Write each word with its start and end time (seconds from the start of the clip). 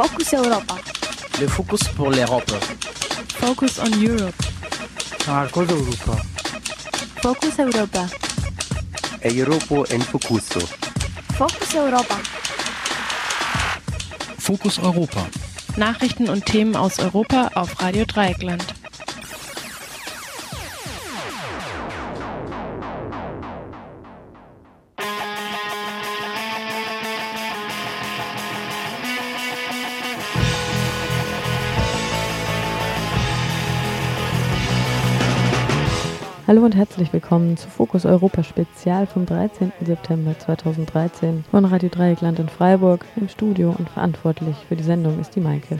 Focus 0.00 0.32
Europa. 0.32 0.76
Le 1.42 1.46
focus 1.46 1.82
pour 1.94 2.08
l'Europe. 2.10 2.50
Focus 3.38 3.78
on 3.80 3.90
Europe. 4.02 4.34
Marcos 5.26 5.66
Europa. 5.68 6.16
Focus 7.20 7.58
Europa. 7.58 8.06
Europa 9.22 9.94
en 9.94 10.00
Focuso. 10.00 10.60
Focus 11.36 11.74
Europa. 11.74 12.16
Fokus 14.38 14.78
Europa. 14.78 15.26
Nachrichten 15.76 16.30
und 16.30 16.46
Themen 16.46 16.76
aus 16.76 16.98
Europa 16.98 17.50
auf 17.54 17.82
Radio 17.82 18.06
Dreieckland. 18.06 18.79
Hallo 36.50 36.64
und 36.64 36.74
herzlich 36.74 37.12
willkommen 37.12 37.56
zu 37.56 37.68
Fokus 37.68 38.04
Europa 38.04 38.42
Spezial 38.42 39.06
vom 39.06 39.24
13. 39.24 39.70
September 39.82 40.36
2013 40.36 41.44
von 41.48 41.64
Radio 41.64 41.88
Dreieckland 41.88 42.40
in 42.40 42.48
Freiburg 42.48 43.04
im 43.14 43.28
Studio 43.28 43.72
und 43.78 43.88
verantwortlich 43.88 44.56
für 44.68 44.74
die 44.74 44.82
Sendung 44.82 45.20
ist 45.20 45.36
die 45.36 45.40
Maike. 45.40 45.78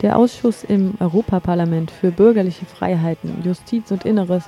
Der 0.00 0.16
Ausschuss 0.16 0.64
im 0.64 0.94
Europaparlament 0.98 1.90
für 1.90 2.10
bürgerliche 2.10 2.64
Freiheiten, 2.64 3.42
Justiz 3.44 3.90
und 3.90 4.06
Inneres 4.06 4.44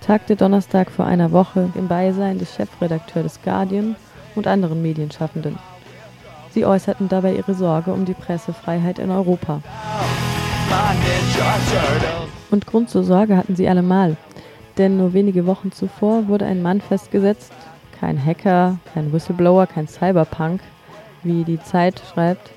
tagte 0.00 0.34
Donnerstag 0.34 0.90
vor 0.90 1.06
einer 1.06 1.30
Woche 1.30 1.68
im 1.76 1.86
Beisein 1.86 2.40
des 2.40 2.56
Chefredakteurs 2.56 3.34
des 3.34 3.42
Guardian 3.44 3.94
und 4.34 4.48
anderen 4.48 4.82
Medienschaffenden. 4.82 5.69
Sie 6.52 6.64
äußerten 6.64 7.08
dabei 7.08 7.34
ihre 7.34 7.54
Sorge 7.54 7.92
um 7.92 8.04
die 8.04 8.14
Pressefreiheit 8.14 8.98
in 8.98 9.10
Europa. 9.10 9.60
Und 12.50 12.66
Grund 12.66 12.90
zur 12.90 13.04
Sorge 13.04 13.36
hatten 13.36 13.56
sie 13.56 13.68
allemal, 13.68 14.16
denn 14.78 14.96
nur 14.96 15.12
wenige 15.12 15.46
Wochen 15.46 15.72
zuvor 15.72 16.28
wurde 16.28 16.46
ein 16.46 16.62
Mann 16.62 16.80
festgesetzt, 16.80 17.52
kein 17.98 18.24
Hacker, 18.24 18.78
kein 18.94 19.12
Whistleblower, 19.12 19.66
kein 19.66 19.86
Cyberpunk, 19.86 20.60
wie 21.22 21.44
die 21.44 21.60
Zeit 21.60 22.02
schreibt, 22.12 22.50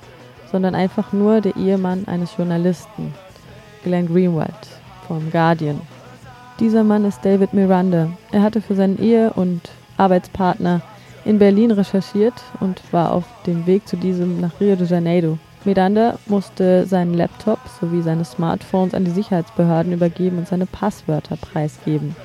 sondern 0.51 0.75
einfach 0.75 1.13
nur 1.13 1.41
der 1.41 1.55
Ehemann 1.55 2.07
eines 2.07 2.37
Journalisten, 2.37 3.13
Glenn 3.83 4.07
Greenwald 4.07 4.53
vom 5.07 5.31
Guardian. 5.31 5.81
Dieser 6.59 6.83
Mann 6.83 7.05
ist 7.05 7.25
David 7.25 7.53
Miranda. 7.53 8.09
Er 8.31 8.41
hatte 8.43 8.61
für 8.61 8.75
seinen 8.75 8.99
Ehe- 8.99 9.33
und 9.33 9.69
Arbeitspartner 9.97 10.81
in 11.25 11.39
Berlin 11.39 11.71
recherchiert 11.71 12.33
und 12.59 12.81
war 12.91 13.11
auf 13.13 13.23
dem 13.45 13.65
Weg 13.65 13.87
zu 13.87 13.97
diesem 13.97 14.41
nach 14.41 14.59
Rio 14.59 14.75
de 14.75 14.87
Janeiro. 14.87 15.37
Miranda 15.65 16.19
musste 16.25 16.85
seinen 16.85 17.13
Laptop 17.13 17.59
sowie 17.79 18.01
seine 18.01 18.25
Smartphones 18.25 18.93
an 18.93 19.05
die 19.05 19.11
Sicherheitsbehörden 19.11 19.93
übergeben 19.93 20.39
und 20.39 20.47
seine 20.47 20.65
Passwörter 20.65 21.37
preisgeben. 21.37 22.15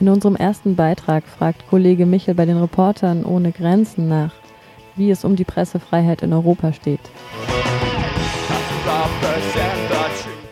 In 0.00 0.08
unserem 0.08 0.34
ersten 0.34 0.74
Beitrag 0.74 1.24
fragt 1.28 1.68
Kollege 1.68 2.06
Michel 2.06 2.34
bei 2.34 2.46
den 2.46 2.56
Reportern 2.56 3.24
ohne 3.24 3.52
Grenzen 3.52 4.08
nach, 4.08 4.32
wie 4.96 5.10
es 5.10 5.24
um 5.24 5.36
die 5.36 5.44
Pressefreiheit 5.44 6.22
in 6.22 6.32
Europa 6.32 6.72
steht. 6.72 7.00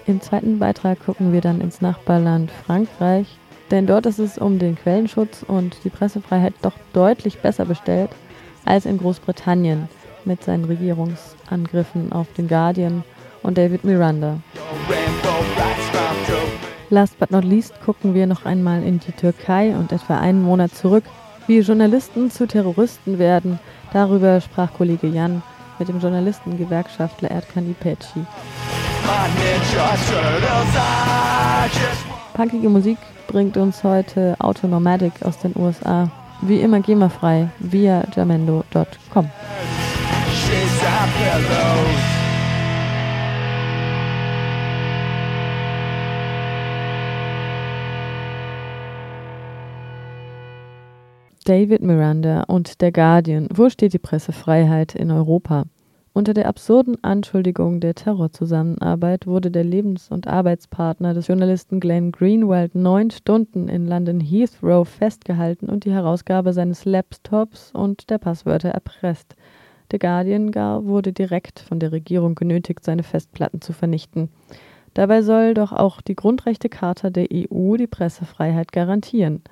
Im 0.06 0.20
zweiten 0.20 0.58
Beitrag 0.58 1.04
gucken 1.04 1.32
wir 1.32 1.40
dann 1.40 1.60
ins 1.60 1.80
Nachbarland 1.80 2.50
Frankreich 2.50 3.26
denn 3.70 3.86
dort 3.86 4.06
ist 4.06 4.18
es 4.18 4.38
um 4.38 4.58
den 4.58 4.76
Quellenschutz 4.76 5.44
und 5.46 5.76
die 5.84 5.90
Pressefreiheit 5.90 6.54
doch 6.62 6.72
deutlich 6.92 7.38
besser 7.38 7.64
bestellt 7.64 8.10
als 8.64 8.86
in 8.86 8.98
Großbritannien 8.98 9.88
mit 10.24 10.42
seinen 10.42 10.64
Regierungsangriffen 10.64 12.12
auf 12.12 12.26
den 12.36 12.48
Guardian 12.48 13.04
und 13.42 13.58
David 13.58 13.84
Miranda. 13.84 14.38
Last 16.90 17.18
but 17.18 17.30
not 17.30 17.44
least 17.44 17.74
gucken 17.84 18.14
wir 18.14 18.26
noch 18.26 18.46
einmal 18.46 18.82
in 18.82 18.98
die 19.00 19.12
Türkei 19.12 19.74
und 19.76 19.92
etwa 19.92 20.18
einen 20.18 20.42
Monat 20.42 20.74
zurück. 20.74 21.04
Wie 21.46 21.60
Journalisten 21.60 22.30
zu 22.30 22.46
Terroristen 22.46 23.18
werden, 23.18 23.58
darüber 23.92 24.40
sprach 24.40 24.72
Kollege 24.72 25.06
Jan 25.06 25.42
mit 25.78 25.88
dem 25.88 26.00
Journalistengewerkschaftler 26.00 27.30
Erdkan 27.30 27.70
İpekçi. 27.70 28.20
Punkige 32.34 32.68
Musik 32.68 32.98
bringt 33.28 33.56
uns 33.56 33.84
heute 33.84 34.34
Autonomadic 34.40 35.22
aus 35.22 35.38
den 35.38 35.52
USA. 35.54 36.10
Wie 36.40 36.60
immer 36.60 36.80
GEMA-frei 36.80 37.50
via 37.60 38.04
jamendo.com. 38.14 39.30
David 51.44 51.82
Miranda 51.82 52.42
und 52.46 52.80
der 52.82 52.92
Guardian. 52.92 53.48
Wo 53.52 53.70
steht 53.70 53.92
die 53.94 53.98
Pressefreiheit 53.98 54.94
in 54.94 55.10
Europa? 55.10 55.64
Unter 56.18 56.34
der 56.34 56.48
absurden 56.48 56.96
Anschuldigung 57.04 57.78
der 57.78 57.94
Terrorzusammenarbeit 57.94 59.28
wurde 59.28 59.52
der 59.52 59.62
Lebens- 59.62 60.10
und 60.10 60.26
Arbeitspartner 60.26 61.14
des 61.14 61.28
Journalisten 61.28 61.78
Glenn 61.78 62.10
Greenwald 62.10 62.74
neun 62.74 63.12
Stunden 63.12 63.68
in 63.68 63.86
London 63.86 64.18
Heathrow 64.18 64.88
festgehalten 64.88 65.68
und 65.68 65.84
die 65.84 65.92
Herausgabe 65.92 66.52
seines 66.52 66.84
Laptops 66.84 67.70
und 67.70 68.10
der 68.10 68.18
Passwörter 68.18 68.70
erpresst. 68.70 69.36
The 69.92 70.00
Guardian 70.00 70.50
gar 70.50 70.84
wurde 70.86 71.12
direkt 71.12 71.60
von 71.60 71.78
der 71.78 71.92
Regierung 71.92 72.34
genötigt, 72.34 72.84
seine 72.84 73.04
Festplatten 73.04 73.60
zu 73.60 73.72
vernichten. 73.72 74.28
Dabei 74.94 75.22
soll 75.22 75.54
doch 75.54 75.70
auch 75.70 76.00
die 76.00 76.16
Grundrechtecharta 76.16 77.10
der 77.10 77.28
EU 77.32 77.76
die 77.76 77.86
Pressefreiheit 77.86 78.72
garantieren. 78.72 79.44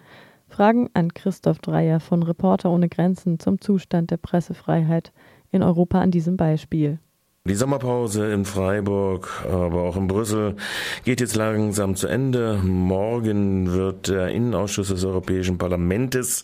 Fragen 0.48 0.90
an 0.94 1.14
Christoph 1.14 1.60
Dreyer 1.60 2.00
von 2.00 2.24
Reporter 2.24 2.70
ohne 2.70 2.88
Grenzen 2.88 3.38
zum 3.38 3.60
Zustand 3.60 4.10
der 4.10 4.16
Pressefreiheit 4.16 5.12
in 5.50 5.62
Europa 5.62 6.00
an 6.00 6.10
diesem 6.10 6.36
Beispiel. 6.36 6.98
Die 7.46 7.54
Sommerpause 7.54 8.32
in 8.32 8.44
Freiburg, 8.44 9.44
aber 9.48 9.82
auch 9.82 9.96
in 9.96 10.08
Brüssel 10.08 10.56
geht 11.04 11.20
jetzt 11.20 11.36
langsam 11.36 11.94
zu 11.94 12.08
Ende. 12.08 12.58
Morgen 12.64 13.72
wird 13.72 14.08
der 14.08 14.30
Innenausschuss 14.30 14.88
des 14.88 15.04
Europäischen 15.04 15.56
Parlaments 15.56 16.42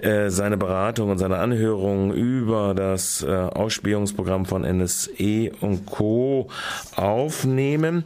äh, 0.00 0.28
seine 0.28 0.58
Beratung 0.58 1.10
und 1.10 1.16
seine 1.16 1.38
Anhörung 1.38 2.12
über 2.12 2.74
das 2.74 3.22
äh, 3.22 3.30
Ausspähungsprogramm 3.30 4.44
von 4.44 4.64
NSE 4.64 5.50
und 5.62 5.86
Co. 5.86 6.48
aufnehmen. 6.94 8.04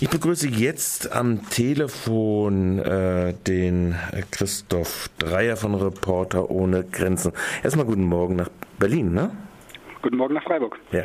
Ich 0.00 0.10
begrüße 0.10 0.48
jetzt 0.48 1.10
am 1.12 1.48
Telefon 1.48 2.80
äh, 2.80 3.32
den 3.46 3.94
Christoph 4.30 5.08
Dreier 5.18 5.56
von 5.56 5.74
Reporter 5.74 6.50
ohne 6.50 6.84
Grenzen. 6.84 7.32
Erstmal 7.62 7.86
guten 7.86 8.04
Morgen 8.04 8.36
nach 8.36 8.50
Berlin, 8.78 9.14
ne? 9.14 9.30
Guten 10.02 10.16
Morgen 10.16 10.34
nach 10.34 10.42
Freiburg. 10.42 10.80
Ja. 10.90 11.04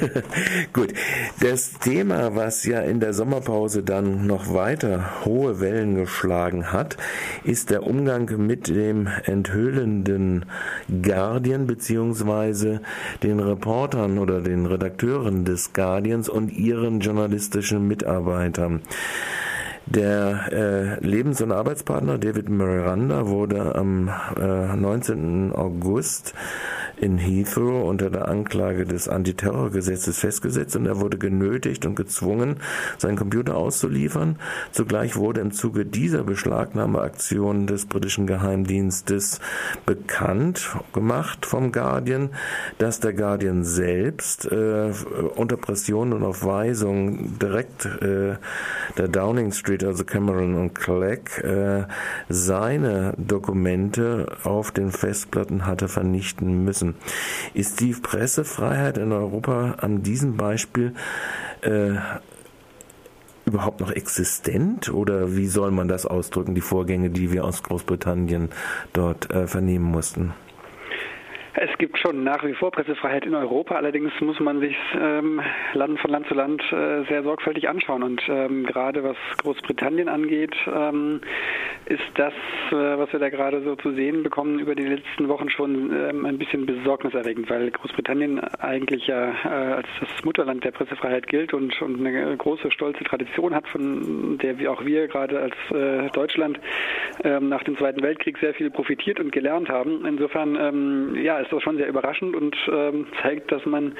Gut. 0.72 0.94
Das 1.40 1.74
Thema, 1.78 2.34
was 2.34 2.64
ja 2.64 2.80
in 2.80 2.98
der 2.98 3.12
Sommerpause 3.12 3.82
dann 3.82 4.26
noch 4.26 4.54
weiter 4.54 5.24
hohe 5.26 5.60
Wellen 5.60 5.96
geschlagen 5.96 6.72
hat, 6.72 6.96
ist 7.44 7.68
der 7.68 7.86
Umgang 7.86 8.30
mit 8.38 8.68
dem 8.68 9.06
enthüllenden 9.24 10.46
Guardian 11.02 11.66
beziehungsweise 11.66 12.80
den 13.22 13.38
Reportern 13.38 14.18
oder 14.18 14.40
den 14.40 14.64
Redakteuren 14.64 15.44
des 15.44 15.74
Guardians 15.74 16.30
und 16.30 16.50
ihren 16.50 17.00
journalistischen 17.00 17.86
Mitarbeitern. 17.86 18.80
Der 19.86 20.52
äh, 20.52 21.04
Lebens- 21.04 21.42
und 21.42 21.52
Arbeitspartner 21.52 22.16
David 22.16 22.48
Miranda 22.48 23.26
wurde 23.26 23.74
am 23.74 24.08
äh, 24.40 24.76
19. 24.76 25.52
August 25.52 26.34
in 27.02 27.18
Heathrow 27.18 27.82
unter 27.88 28.10
der 28.10 28.28
Anklage 28.28 28.86
des 28.86 29.08
Antiterrorgesetzes 29.08 30.20
festgesetzt 30.20 30.76
und 30.76 30.86
er 30.86 31.00
wurde 31.00 31.18
genötigt 31.18 31.84
und 31.84 31.96
gezwungen, 31.96 32.58
seinen 32.96 33.16
Computer 33.16 33.56
auszuliefern. 33.56 34.36
Zugleich 34.70 35.16
wurde 35.16 35.40
im 35.40 35.50
Zuge 35.50 35.84
dieser 35.84 36.22
Beschlagnahmeaktion 36.22 37.66
des 37.66 37.86
britischen 37.86 38.28
Geheimdienstes 38.28 39.40
bekannt 39.84 40.76
gemacht 40.92 41.44
vom 41.44 41.72
Guardian, 41.72 42.30
dass 42.78 43.00
der 43.00 43.14
Guardian 43.14 43.64
selbst 43.64 44.46
äh, 44.52 44.92
unter 45.34 45.56
Pression 45.56 46.12
und 46.12 46.22
auf 46.22 46.44
Weisung 46.44 47.36
direkt 47.40 47.84
äh, 47.84 48.36
der 48.96 49.08
Downing 49.08 49.50
Street, 49.50 49.82
also 49.82 50.04
Cameron 50.04 50.54
und 50.54 50.74
Clegg, 50.76 51.42
äh, 51.42 51.84
seine 52.28 53.14
Dokumente 53.18 54.36
auf 54.44 54.70
den 54.70 54.92
Festplatten 54.92 55.66
hatte 55.66 55.88
vernichten 55.88 56.64
müssen. 56.64 56.91
Ist 57.54 57.80
die 57.80 57.92
Pressefreiheit 57.92 58.98
in 58.98 59.12
Europa 59.12 59.76
an 59.78 60.02
diesem 60.02 60.36
Beispiel 60.36 60.94
äh, 61.62 61.96
überhaupt 63.44 63.80
noch 63.80 63.90
existent 63.90 64.92
oder 64.92 65.36
wie 65.36 65.46
soll 65.46 65.70
man 65.70 65.88
das 65.88 66.06
ausdrücken, 66.06 66.54
die 66.54 66.60
Vorgänge, 66.60 67.10
die 67.10 67.32
wir 67.32 67.44
aus 67.44 67.62
Großbritannien 67.62 68.50
dort 68.92 69.30
äh, 69.30 69.46
vernehmen 69.46 69.84
mussten? 69.84 70.32
Es 71.54 71.76
gibt 71.76 71.98
schon 71.98 72.24
nach 72.24 72.42
wie 72.44 72.54
vor 72.54 72.70
Pressefreiheit 72.70 73.26
in 73.26 73.34
Europa, 73.34 73.74
allerdings 73.74 74.10
muss 74.20 74.40
man 74.40 74.60
sich 74.60 74.74
ähm, 74.98 75.42
Land 75.74 76.00
von 76.00 76.10
Land 76.10 76.26
zu 76.26 76.34
Land 76.34 76.62
äh, 76.72 77.04
sehr 77.04 77.22
sorgfältig 77.22 77.68
anschauen. 77.68 78.02
Und 78.02 78.22
ähm, 78.26 78.64
gerade 78.64 79.04
was 79.04 79.18
Großbritannien 79.42 80.08
angeht, 80.08 80.54
ähm, 80.66 81.20
ist 81.84 82.00
das, 82.14 82.32
äh, 82.70 82.74
was 82.74 83.12
wir 83.12 83.20
da 83.20 83.28
gerade 83.28 83.62
so 83.62 83.76
zu 83.76 83.92
sehen 83.92 84.22
bekommen, 84.22 84.60
über 84.60 84.74
die 84.74 84.86
letzten 84.86 85.28
Wochen 85.28 85.50
schon 85.50 85.92
ähm, 85.92 86.24
ein 86.24 86.38
bisschen 86.38 86.64
besorgniserregend, 86.64 87.50
weil 87.50 87.70
Großbritannien 87.70 88.40
eigentlich 88.58 89.06
ja 89.06 89.32
äh, 89.44 89.74
als 89.74 89.88
das 90.00 90.08
Mutterland 90.24 90.64
der 90.64 90.70
Pressefreiheit 90.70 91.26
gilt 91.26 91.52
und, 91.52 91.82
und 91.82 92.06
eine 92.06 92.34
große, 92.34 92.70
stolze 92.70 93.04
Tradition 93.04 93.54
hat, 93.54 93.68
von 93.68 94.38
der 94.38 94.58
wir 94.58 94.72
auch 94.72 94.86
wir 94.86 95.06
gerade 95.06 95.38
als 95.38 95.54
äh, 95.70 96.08
Deutschland 96.12 96.58
ähm, 97.24 97.50
nach 97.50 97.62
dem 97.62 97.76
Zweiten 97.76 98.02
Weltkrieg 98.02 98.38
sehr 98.38 98.54
viel 98.54 98.70
profitiert 98.70 99.20
und 99.20 99.32
gelernt 99.32 99.68
haben. 99.68 100.06
Insofern, 100.06 100.56
ähm, 100.56 101.16
ja, 101.22 101.41
ist 101.42 101.52
das 101.52 101.62
schon 101.62 101.76
sehr 101.76 101.88
überraschend 101.88 102.34
und 102.34 102.56
ähm, 102.68 103.06
zeigt, 103.22 103.52
dass 103.52 103.64
man 103.66 103.94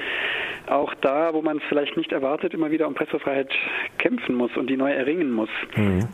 auch 0.67 0.93
da, 0.95 1.33
wo 1.33 1.41
man 1.41 1.57
es 1.57 1.63
vielleicht 1.69 1.97
nicht 1.97 2.11
erwartet, 2.11 2.53
immer 2.53 2.71
wieder 2.71 2.87
um 2.87 2.95
Pressefreiheit 2.95 3.51
kämpfen 3.97 4.35
muss 4.35 4.55
und 4.55 4.67
die 4.69 4.77
neu 4.77 4.91
erringen 4.91 5.31
muss. 5.31 5.49
Mhm. 5.75 6.07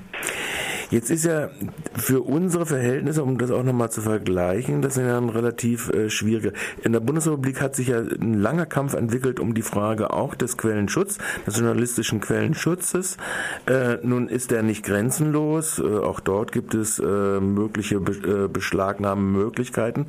Jetzt 0.90 1.12
ist 1.12 1.26
ja 1.26 1.50
für 1.96 2.22
unsere 2.22 2.66
Verhältnisse, 2.66 3.24
um 3.24 3.38
das 3.38 3.52
auch 3.52 3.64
nochmal 3.64 3.92
zu 3.92 4.02
vergleichen, 4.02 4.82
das 4.82 4.98
ist 4.98 5.04
ja 5.04 5.18
ein 5.18 5.30
relativ 5.30 5.90
äh, 5.90 6.10
schwieriger. 6.10 6.52
In 6.82 6.94
der 6.94 7.00
Bundesrepublik 7.00 7.62
hat 7.62 7.76
sich 7.76 7.90
ja 7.90 8.00
ein 8.00 8.34
langer 8.34 8.66
Kampf 8.66 8.96
entwickelt 8.96 9.40
um 9.40 9.54
die 9.54 9.62
Frage 9.62 10.12
auch 10.12 10.34
des 10.34 10.58
Quellenschutzes, 10.58 11.20
des 11.46 11.58
journalistischen 11.58 12.22
Quellenschutzes. 12.22 13.18
Äh, 13.68 13.98
nun 14.02 14.28
ist 14.30 14.50
der 14.50 14.64
nicht 14.64 14.84
grenzenlos. 14.84 15.78
Äh, 15.78 15.84
auch 15.84 16.20
dort 16.20 16.52
gibt 16.52 16.74
es 16.74 16.98
äh, 16.98 17.40
mögliche 17.40 18.00
Be 18.00 18.46
äh, 18.46 18.48
Beschlagnahmemöglichkeiten. 18.48 20.08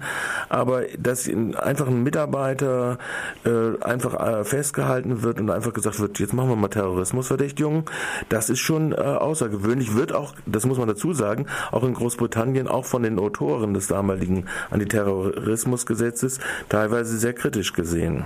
Aber 0.48 0.84
dass 0.98 1.28
einfach 1.28 1.88
ein 1.88 2.02
Mitarbeiter 2.02 2.98
äh, 3.44 3.82
einfach 3.82 4.46
festgehalten 4.46 5.22
wird 5.22 5.40
und 5.40 5.50
einfach 5.50 5.72
gesagt 5.72 6.00
wird, 6.00 6.18
jetzt 6.18 6.32
machen 6.32 6.48
wir 6.48 6.56
mal 6.56 6.68
Terrorismusverdächtigung, 6.68 7.88
das 8.28 8.48
ist 8.48 8.60
schon 8.60 8.94
außergewöhnlich. 8.94 9.94
Wird 9.94 10.12
auch, 10.12 10.34
das 10.46 10.66
muss 10.70 10.78
man 10.78 10.88
dazu 10.88 11.12
sagen, 11.12 11.46
auch 11.70 11.84
in 11.84 11.94
Großbritannien, 11.94 12.68
auch 12.68 12.86
von 12.86 13.02
den 13.02 13.18
Autoren 13.18 13.74
des 13.74 13.88
damaligen 13.88 14.46
Antiterrorismusgesetzes 14.70 16.40
teilweise 16.68 17.18
sehr 17.18 17.34
kritisch 17.34 17.74
gesehen. 17.74 18.24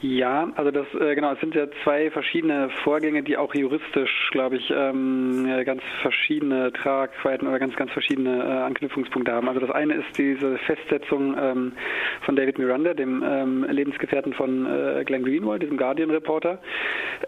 Ja, 0.00 0.52
also 0.54 0.70
das 0.70 0.86
äh, 0.94 1.16
genau, 1.16 1.32
es 1.32 1.40
sind 1.40 1.56
ja 1.56 1.66
zwei 1.82 2.08
verschiedene 2.12 2.70
Vorgänge, 2.84 3.24
die 3.24 3.36
auch 3.36 3.52
juristisch, 3.52 4.28
glaube 4.30 4.56
ich, 4.56 4.70
ähm, 4.70 5.50
ganz 5.64 5.82
verschiedene 6.02 6.72
Tragweiten 6.72 7.48
oder 7.48 7.58
ganz 7.58 7.74
ganz 7.74 7.90
verschiedene 7.90 8.44
äh, 8.44 8.62
Anknüpfungspunkte 8.62 9.32
haben. 9.32 9.48
Also 9.48 9.58
das 9.58 9.70
eine 9.70 9.94
ist 9.94 10.16
diese 10.16 10.56
Festsetzung 10.58 11.36
ähm, 11.36 11.72
von 12.20 12.36
David 12.36 12.58
Miranda, 12.58 12.94
dem 12.94 13.24
ähm, 13.26 13.66
Lebensgefährten 13.68 14.34
von 14.34 14.66
äh, 14.66 15.02
Glenn 15.04 15.24
Greenwald, 15.24 15.62
diesem 15.62 15.76
Guardian-Reporter. 15.76 16.60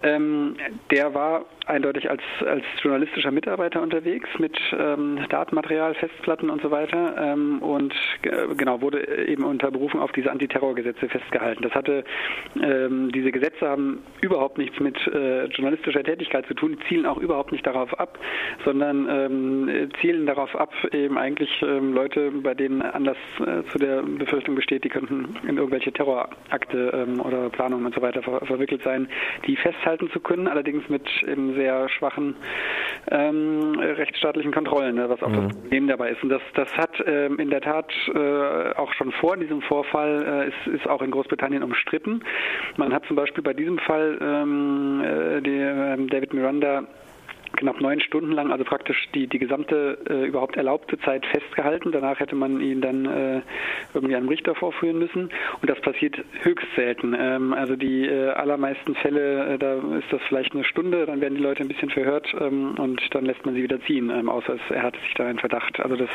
Ähm, 0.04 0.54
der 0.92 1.12
war 1.12 1.46
eindeutig 1.66 2.08
als 2.08 2.22
als 2.46 2.62
journalistischer 2.82 3.32
Mitarbeiter 3.32 3.82
unterwegs 3.82 4.28
mit 4.38 4.56
Datenmaterial, 5.28 5.94
Festplatten 5.94 6.50
und 6.50 6.62
so 6.62 6.70
weiter 6.70 7.36
und 7.60 7.94
genau 8.56 8.80
wurde 8.80 9.06
eben 9.26 9.44
unter 9.44 9.70
Berufung 9.70 10.00
auf 10.00 10.10
diese 10.12 10.32
Antiterrorgesetze 10.32 11.08
festgehalten. 11.08 11.62
Das 11.62 11.72
hatte 11.72 12.04
ähm, 12.62 13.12
diese 13.12 13.32
Gesetze 13.32 13.68
haben 13.68 14.02
überhaupt 14.20 14.58
nichts 14.58 14.78
mit 14.80 14.96
äh, 15.08 15.46
journalistischer 15.46 16.02
Tätigkeit 16.02 16.46
zu 16.46 16.54
tun, 16.54 16.78
zielen 16.88 17.06
auch 17.06 17.18
überhaupt 17.18 17.52
nicht 17.52 17.66
darauf 17.66 17.98
ab, 17.98 18.18
sondern 18.64 19.08
ähm, 19.08 19.90
zielen 20.00 20.26
darauf 20.26 20.54
ab, 20.56 20.72
eben 20.92 21.18
eigentlich 21.18 21.50
ähm, 21.62 21.92
Leute, 21.92 22.30
bei 22.42 22.54
denen 22.54 22.82
Anlass 22.82 23.16
äh, 23.40 23.62
zu 23.70 23.78
der 23.78 24.02
Befürchtung 24.02 24.54
besteht, 24.54 24.84
die 24.84 24.88
könnten 24.88 25.36
in 25.46 25.56
irgendwelche 25.56 25.92
Terrorakte 25.92 27.06
ähm, 27.08 27.20
oder 27.20 27.50
Planungen 27.50 27.86
und 27.86 27.94
so 27.94 28.02
weiter 28.02 28.22
ver 28.22 28.40
verwickelt 28.46 28.82
sein, 28.82 29.08
die 29.46 29.56
festhalten 29.56 30.10
zu 30.10 30.20
können, 30.20 30.48
allerdings 30.48 30.88
mit 30.88 31.06
eben 31.22 31.54
sehr 31.54 31.88
schwachen 31.88 32.36
ähm, 33.10 33.78
rechtsstaatlichen 33.78 34.52
Kontrollen, 34.52 34.96
ne, 34.96 35.08
was 35.08 35.22
auch 35.22 35.28
mhm. 35.28 35.48
das 35.48 35.56
Problem 35.56 35.88
dabei 35.88 36.10
ist. 36.10 36.22
Und 36.22 36.30
das, 36.30 36.42
das 36.54 36.72
hat 36.76 36.90
ähm, 37.06 37.38
in 37.38 37.50
der 37.50 37.60
Tat 37.60 37.92
äh, 38.14 38.74
auch 38.76 38.92
schon 38.94 39.12
vor 39.12 39.36
diesem 39.36 39.62
Vorfall, 39.62 40.24
äh, 40.26 40.48
ist, 40.48 40.80
ist 40.80 40.88
auch 40.88 41.02
in 41.02 41.10
Großbritannien 41.10 41.62
umstritten. 41.62 42.22
Man 42.76 42.92
hat 42.92 43.04
zum 43.06 43.16
Beispiel 43.16 43.42
bei 43.42 43.52
diesem 43.52 43.78
Fall 43.78 44.18
ähm, 44.20 45.02
äh, 45.04 45.40
die, 45.40 45.58
äh, 45.58 46.06
David 46.06 46.32
Miranda 46.32 46.84
knapp 47.60 47.80
neun 47.80 48.00
Stunden 48.00 48.32
lang, 48.32 48.50
also 48.50 48.64
praktisch 48.64 49.08
die, 49.14 49.26
die 49.26 49.38
gesamte 49.38 49.98
äh, 50.08 50.26
überhaupt 50.26 50.56
erlaubte 50.56 50.98
Zeit 51.00 51.24
festgehalten. 51.26 51.92
Danach 51.92 52.18
hätte 52.18 52.34
man 52.34 52.60
ihn 52.60 52.80
dann 52.80 53.06
äh, 53.06 53.40
irgendwie 53.94 54.16
einem 54.16 54.28
Richter 54.28 54.54
vorführen 54.54 54.98
müssen. 54.98 55.30
Und 55.60 55.70
das 55.70 55.80
passiert 55.80 56.16
höchst 56.42 56.66
selten. 56.74 57.16
Ähm, 57.18 57.52
also 57.52 57.76
die 57.76 58.06
äh, 58.06 58.30
allermeisten 58.30 58.94
Fälle, 58.96 59.54
äh, 59.54 59.58
da 59.58 59.74
ist 59.98 60.10
das 60.10 60.20
vielleicht 60.28 60.54
eine 60.54 60.64
Stunde, 60.64 61.06
dann 61.06 61.20
werden 61.20 61.36
die 61.36 61.42
Leute 61.42 61.62
ein 61.62 61.68
bisschen 61.68 61.90
verhört 61.90 62.26
ähm, 62.40 62.74
und 62.78 63.02
dann 63.14 63.24
lässt 63.24 63.44
man 63.44 63.54
sie 63.54 63.62
wieder 63.62 63.80
ziehen, 63.82 64.10
ähm, 64.10 64.28
außer 64.28 64.54
es, 64.54 64.74
er 64.74 64.82
hatte 64.82 64.98
sich 65.00 65.14
da 65.14 65.26
einen 65.26 65.38
Verdacht. 65.38 65.80
Also 65.80 65.96
das 65.96 66.10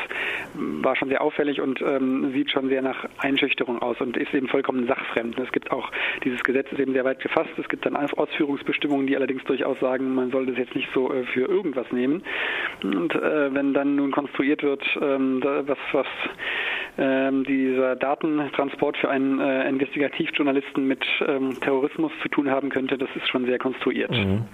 war 0.54 0.96
schon 0.96 1.08
sehr 1.08 1.22
auffällig 1.22 1.60
und 1.60 1.80
ähm, 1.80 2.32
sieht 2.32 2.50
schon 2.50 2.68
sehr 2.68 2.82
nach 2.82 3.06
Einschüchterung 3.18 3.80
aus 3.80 4.00
und 4.00 4.16
ist 4.16 4.34
eben 4.34 4.48
vollkommen 4.48 4.86
sachfremd. 4.86 5.38
Es 5.38 5.52
gibt 5.52 5.70
auch, 5.70 5.90
dieses 6.24 6.42
Gesetz 6.42 6.70
ist 6.72 6.80
eben 6.80 6.92
sehr 6.92 7.04
weit 7.04 7.20
gefasst. 7.20 7.50
Es 7.56 7.68
gibt 7.68 7.86
dann 7.86 7.96
Ausführungsbestimmungen, 7.96 9.06
die 9.06 9.16
allerdings 9.16 9.44
durchaus 9.44 9.78
sagen, 9.80 10.14
man 10.14 10.30
soll 10.30 10.46
das 10.46 10.56
jetzt 10.56 10.74
nicht 10.74 10.88
so 10.92 11.12
äh, 11.12 11.24
für 11.36 11.46
irgendwas 11.46 11.86
nehmen. 11.92 12.22
Und 12.82 13.14
äh, 13.14 13.54
wenn 13.54 13.74
dann 13.74 13.96
nun 13.96 14.10
konstruiert 14.10 14.62
wird, 14.62 14.82
ähm, 15.00 15.42
was, 15.42 15.78
was 15.92 16.06
ähm, 16.98 17.44
dieser 17.44 17.96
Datentransport 17.96 18.96
für 18.96 19.10
einen 19.10 19.38
äh, 19.38 19.68
Investigativjournalisten 19.68 20.86
mit 20.86 21.04
ähm, 21.26 21.58
Terrorismus 21.60 22.12
zu 22.22 22.28
tun 22.28 22.50
haben 22.50 22.70
könnte, 22.70 22.96
das 22.96 23.08
ist 23.14 23.28
schon 23.28 23.44
sehr 23.44 23.58
konstruiert. 23.58 24.10
Mhm. 24.10 24.44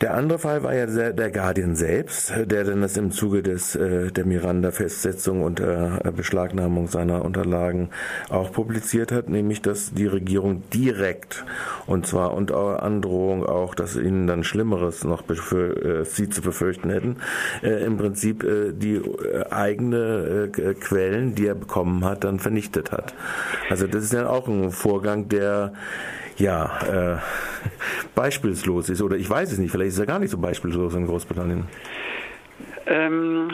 Der 0.00 0.14
andere 0.14 0.38
Fall 0.38 0.62
war 0.62 0.74
ja 0.74 0.86
der 0.86 1.30
Guardian 1.30 1.74
selbst, 1.74 2.32
der 2.46 2.64
dann 2.64 2.80
das 2.80 2.96
im 2.96 3.10
Zuge 3.10 3.42
des 3.42 3.76
äh, 3.76 4.10
der 4.10 4.24
Miranda-Festsetzung 4.24 5.42
und 5.42 5.58
der 5.58 6.00
äh, 6.04 6.10
Beschlagnahmung 6.12 6.86
seiner 6.86 7.24
Unterlagen 7.24 7.90
auch 8.30 8.52
publiziert 8.52 9.12
hat, 9.12 9.28
nämlich 9.28 9.60
dass 9.60 9.92
die 9.92 10.06
Regierung 10.06 10.62
direkt 10.72 11.44
und 11.86 12.06
zwar 12.06 12.34
unter 12.34 12.82
Androhung 12.82 13.44
auch, 13.44 13.74
dass 13.74 13.96
ihnen 13.96 14.26
dann 14.26 14.44
Schlimmeres 14.44 15.04
noch 15.04 15.24
für 15.26 15.76
äh, 15.90 16.04
sie 16.04 16.28
zu 16.28 16.42
befürchten 16.42 16.90
hätten, 16.90 17.16
äh, 17.62 17.84
im 17.84 17.96
Prinzip 17.96 18.44
äh, 18.44 18.72
die 18.72 18.96
äh, 18.96 19.44
eigene 19.50 20.50
äh, 20.56 20.74
Quellen, 20.74 21.34
die 21.34 21.46
er 21.46 21.54
bekommen 21.54 22.04
hat, 22.04 22.24
dann 22.24 22.38
vernichtet 22.38 22.92
hat. 22.92 23.14
Also 23.68 23.86
das 23.86 24.04
ist 24.04 24.12
ja 24.12 24.28
auch 24.28 24.48
ein 24.48 24.70
Vorgang, 24.70 25.28
der 25.28 25.72
ja, 26.36 27.16
äh, 27.16 27.18
beispielslos 28.14 28.88
ist. 28.88 29.02
Oder 29.02 29.16
ich 29.16 29.28
weiß 29.28 29.52
es 29.52 29.58
nicht, 29.58 29.70
vielleicht 29.70 29.92
ist 29.92 29.98
er 29.98 30.06
gar 30.06 30.18
nicht 30.18 30.30
so 30.30 30.38
beispielslos 30.38 30.94
in 30.94 31.06
Großbritannien. 31.06 31.64
Ähm, 32.86 33.50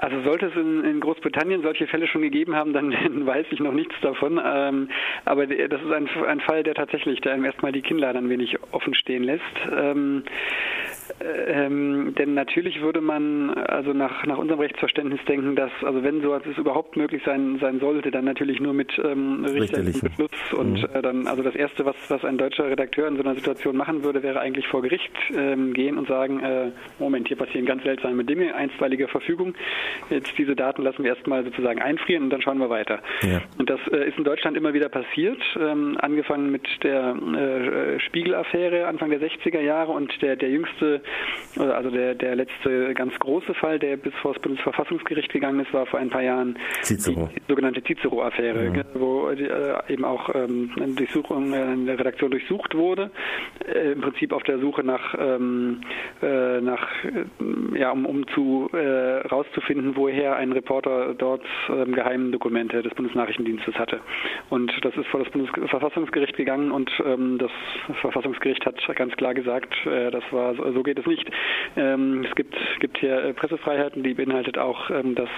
also 0.00 0.22
sollte 0.22 0.46
es 0.46 0.56
in, 0.56 0.84
in, 0.84 1.00
Großbritannien 1.00 1.62
solche 1.62 1.86
Fälle 1.86 2.06
schon 2.06 2.22
gegeben 2.22 2.54
haben, 2.54 2.72
dann 2.72 2.92
weiß 3.26 3.46
ich 3.50 3.60
noch 3.60 3.72
nichts 3.72 3.94
davon. 4.02 4.40
Ähm, 4.44 4.88
aber 5.24 5.46
das 5.46 5.82
ist 5.82 5.92
ein, 5.92 6.08
ein, 6.26 6.40
Fall, 6.40 6.62
der 6.62 6.74
tatsächlich, 6.74 7.20
der 7.20 7.32
einem 7.32 7.44
erstmal 7.44 7.72
die 7.72 7.82
Kinnladen 7.82 8.24
ein 8.26 8.30
wenig 8.30 8.56
offen 8.72 8.94
stehen 8.94 9.24
lässt. 9.24 9.42
Ähm, 9.76 10.24
ähm, 11.20 12.14
denn 12.18 12.34
natürlich 12.34 12.80
würde 12.80 13.00
man 13.00 13.50
also 13.50 13.92
nach, 13.92 14.26
nach 14.26 14.38
unserem 14.38 14.60
Rechtsverständnis 14.60 15.20
denken, 15.26 15.56
dass 15.56 15.70
also 15.82 16.02
wenn 16.02 16.20
so 16.20 16.34
etwas 16.34 16.56
überhaupt 16.58 16.96
möglich 16.96 17.22
sein 17.24 17.58
sein 17.60 17.80
sollte, 17.80 18.10
dann 18.10 18.24
natürlich 18.24 18.60
nur 18.60 18.72
mit 18.72 18.92
ähm, 18.98 19.44
richterlichem 19.44 20.08
Beschluss 20.08 20.52
und 20.52 20.82
mhm. 20.82 20.88
äh, 20.92 21.02
dann 21.02 21.26
also 21.26 21.42
das 21.42 21.54
erste, 21.54 21.84
was 21.84 21.96
was 22.08 22.24
ein 22.24 22.38
deutscher 22.38 22.68
Redakteur 22.68 23.08
in 23.08 23.16
so 23.16 23.22
einer 23.22 23.34
Situation 23.34 23.76
machen 23.76 24.04
würde, 24.04 24.22
wäre 24.22 24.40
eigentlich 24.40 24.66
vor 24.68 24.82
Gericht 24.82 25.12
ähm, 25.34 25.72
gehen 25.72 25.98
und 25.98 26.08
sagen, 26.08 26.40
äh, 26.40 26.70
Moment, 26.98 27.28
hier 27.28 27.36
passieren 27.36 27.66
ganz 27.66 27.82
seltsame 27.82 28.24
Dinge, 28.24 28.54
einstweilige 28.54 29.08
Verfügung. 29.08 29.54
Jetzt 30.10 30.36
diese 30.38 30.54
Daten 30.54 30.82
lassen 30.82 31.02
wir 31.02 31.14
erstmal 31.14 31.44
sozusagen 31.44 31.80
einfrieren 31.80 32.24
und 32.24 32.30
dann 32.30 32.42
schauen 32.42 32.58
wir 32.58 32.70
weiter. 32.70 33.00
Ja. 33.22 33.42
Und 33.58 33.68
das 33.68 33.80
äh, 33.90 34.08
ist 34.08 34.18
in 34.18 34.24
Deutschland 34.24 34.56
immer 34.56 34.72
wieder 34.74 34.88
passiert, 34.88 35.40
ähm, 35.58 35.96
angefangen 36.00 36.50
mit 36.50 36.66
der 36.82 37.14
äh, 37.14 38.00
Spiegel-Affäre 38.00 38.86
Anfang 38.86 39.10
der 39.10 39.20
60er 39.20 39.60
Jahre 39.60 39.92
und 39.92 40.12
der 40.22 40.36
der 40.36 40.50
jüngste 40.50 41.00
also 41.58 41.90
der, 41.90 42.14
der 42.14 42.36
letzte 42.36 42.94
ganz 42.94 43.18
große 43.18 43.54
Fall, 43.54 43.78
der 43.78 43.96
bis 43.96 44.12
vor 44.20 44.34
das 44.34 44.42
Bundesverfassungsgericht 44.42 45.32
gegangen 45.32 45.60
ist, 45.60 45.72
war 45.72 45.86
vor 45.86 45.98
ein 45.98 46.10
paar 46.10 46.22
Jahren 46.22 46.58
Cicero. 46.82 47.30
die 47.34 47.42
sogenannte 47.48 47.82
Cicero-Affäre, 47.82 48.76
ja. 48.76 48.82
wo 48.94 49.30
die, 49.30 49.44
äh, 49.44 49.74
eben 49.88 50.04
auch 50.04 50.34
ähm, 50.34 50.70
eine 50.76 50.94
Durchsuchung 50.94 51.52
in 51.52 51.86
der 51.86 51.98
Redaktion 51.98 52.30
durchsucht 52.30 52.74
wurde, 52.74 53.10
äh, 53.66 53.92
im 53.92 54.00
Prinzip 54.00 54.32
auf 54.32 54.42
der 54.42 54.58
Suche 54.58 54.84
nach, 54.84 55.14
ähm, 55.18 55.80
äh, 56.22 56.60
nach 56.60 56.88
äh, 57.04 57.78
ja, 57.78 57.90
um, 57.90 58.06
um 58.06 58.26
zu 58.28 58.68
äh, 58.72 58.76
rauszufinden, 59.66 59.96
woher 59.96 60.36
ein 60.36 60.52
Reporter 60.52 61.14
dort 61.14 61.42
ähm, 61.68 61.94
geheimen 61.94 62.32
Dokumente 62.32 62.82
des 62.82 62.94
Bundesnachrichtendienstes 62.94 63.74
hatte. 63.76 64.00
Und 64.50 64.72
das 64.82 64.96
ist 64.96 65.06
vor 65.08 65.22
das 65.22 65.32
Bundesverfassungsgericht 65.32 66.36
gegangen 66.36 66.70
und 66.70 66.90
ähm, 67.04 67.38
das 67.38 67.50
Verfassungsgericht 68.00 68.64
hat 68.66 68.76
ganz 68.96 69.14
klar 69.16 69.34
gesagt, 69.34 69.74
äh, 69.86 70.10
das 70.10 70.24
war 70.30 70.54
so 70.54 70.82
geht 70.82 70.98
es 70.98 71.06
nicht. 71.06 71.28
Ähm, 71.76 72.24
es 72.28 72.34
gibt, 72.34 72.54
gibt 72.80 72.98
hier 72.98 73.24
äh, 73.24 73.34
Pressefreiheiten, 73.34 74.02
die 74.02 74.14
beinhaltet 74.14 74.58
auch, 74.58 74.90
ähm, 74.90 75.14
dass 75.14 75.30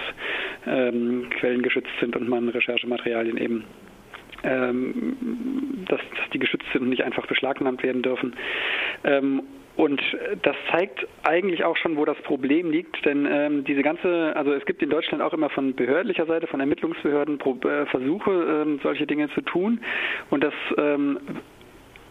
ähm, 0.65 1.29
Quellen 1.39 1.61
geschützt 1.61 1.91
sind 1.99 2.15
und 2.15 2.29
man 2.29 2.49
Recherchematerialien 2.49 3.37
eben 3.37 3.65
ähm, 4.43 5.85
dass, 5.89 5.99
dass, 5.99 6.29
die 6.31 6.39
geschützt 6.39 6.65
sind 6.71 6.83
und 6.83 6.89
nicht 6.89 7.03
einfach 7.03 7.25
beschlagnahmt 7.25 7.83
werden 7.83 8.01
dürfen. 8.01 8.35
Und 9.79 10.01
das 10.41 10.57
zeigt 10.73 11.07
eigentlich 11.23 11.63
auch 11.63 11.77
schon, 11.77 11.95
wo 11.95 12.03
das 12.03 12.17
Problem 12.23 12.69
liegt, 12.69 13.05
denn 13.05 13.25
ähm, 13.25 13.63
diese 13.63 13.81
ganze, 13.81 14.35
also 14.35 14.51
es 14.51 14.65
gibt 14.65 14.83
in 14.83 14.89
Deutschland 14.89 15.23
auch 15.23 15.31
immer 15.31 15.49
von 15.49 15.73
behördlicher 15.73 16.25
Seite, 16.25 16.47
von 16.47 16.59
Ermittlungsbehörden 16.59 17.37
Pro, 17.37 17.57
äh, 17.65 17.85
Versuche, 17.85 18.29
ähm, 18.29 18.81
solche 18.83 19.07
Dinge 19.07 19.29
zu 19.29 19.39
tun. 19.39 19.79
Und 20.31 20.43
das 20.43 20.53
ähm, 20.77 21.17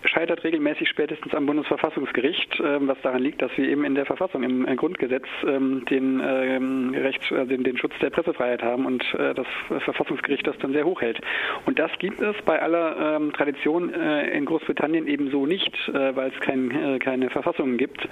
scheitert 0.05 0.45
regelmäßig 0.45 0.89
spätestens 0.89 1.35
am 1.35 1.47
Bundesverfassungsgericht, 1.47 2.61
ähm, 2.65 2.89
was 2.89 3.01
daran 3.03 3.23
liegt, 3.23 3.43
dass 3.43 3.51
wir 3.57 3.69
eben 3.69 3.85
in 3.85 3.95
der 3.95 4.07
Verfassung, 4.07 4.43
im 4.43 4.65
Grundgesetz 4.77 5.27
ähm, 5.47 5.85
den, 5.87 6.21
ähm, 6.25 6.95
Recht, 6.95 7.31
äh, 7.31 7.47
den, 7.47 7.77
Schutz 7.79 7.95
der 8.01 8.11
Pressefreiheit 8.11 8.63
haben 8.63 8.87
und 8.87 9.03
äh, 9.15 9.35
das 9.35 9.47
Verfassungsgericht 9.85 10.47
das 10.47 10.59
dann 10.59 10.73
sehr 10.73 10.85
hoch 10.85 11.01
hält. 11.01 11.21
Und 11.67 11.79
das 11.79 11.91
gibt 11.99 12.21
es 12.21 12.35
bei 12.45 12.61
aller 12.61 13.19
Tradition 13.33 13.93
äh, 13.93 14.31
in 14.37 14.45
Großbritannien 14.45 15.07
ebenso 15.07 15.47
nicht, 15.47 15.75
äh, 15.89 16.15
weil 16.17 16.31
es 16.31 16.41
kein, 16.41 16.71
äh, 16.71 16.99
keine 16.99 17.31
Verfassungen 17.31 17.77
gibt, 17.79 18.09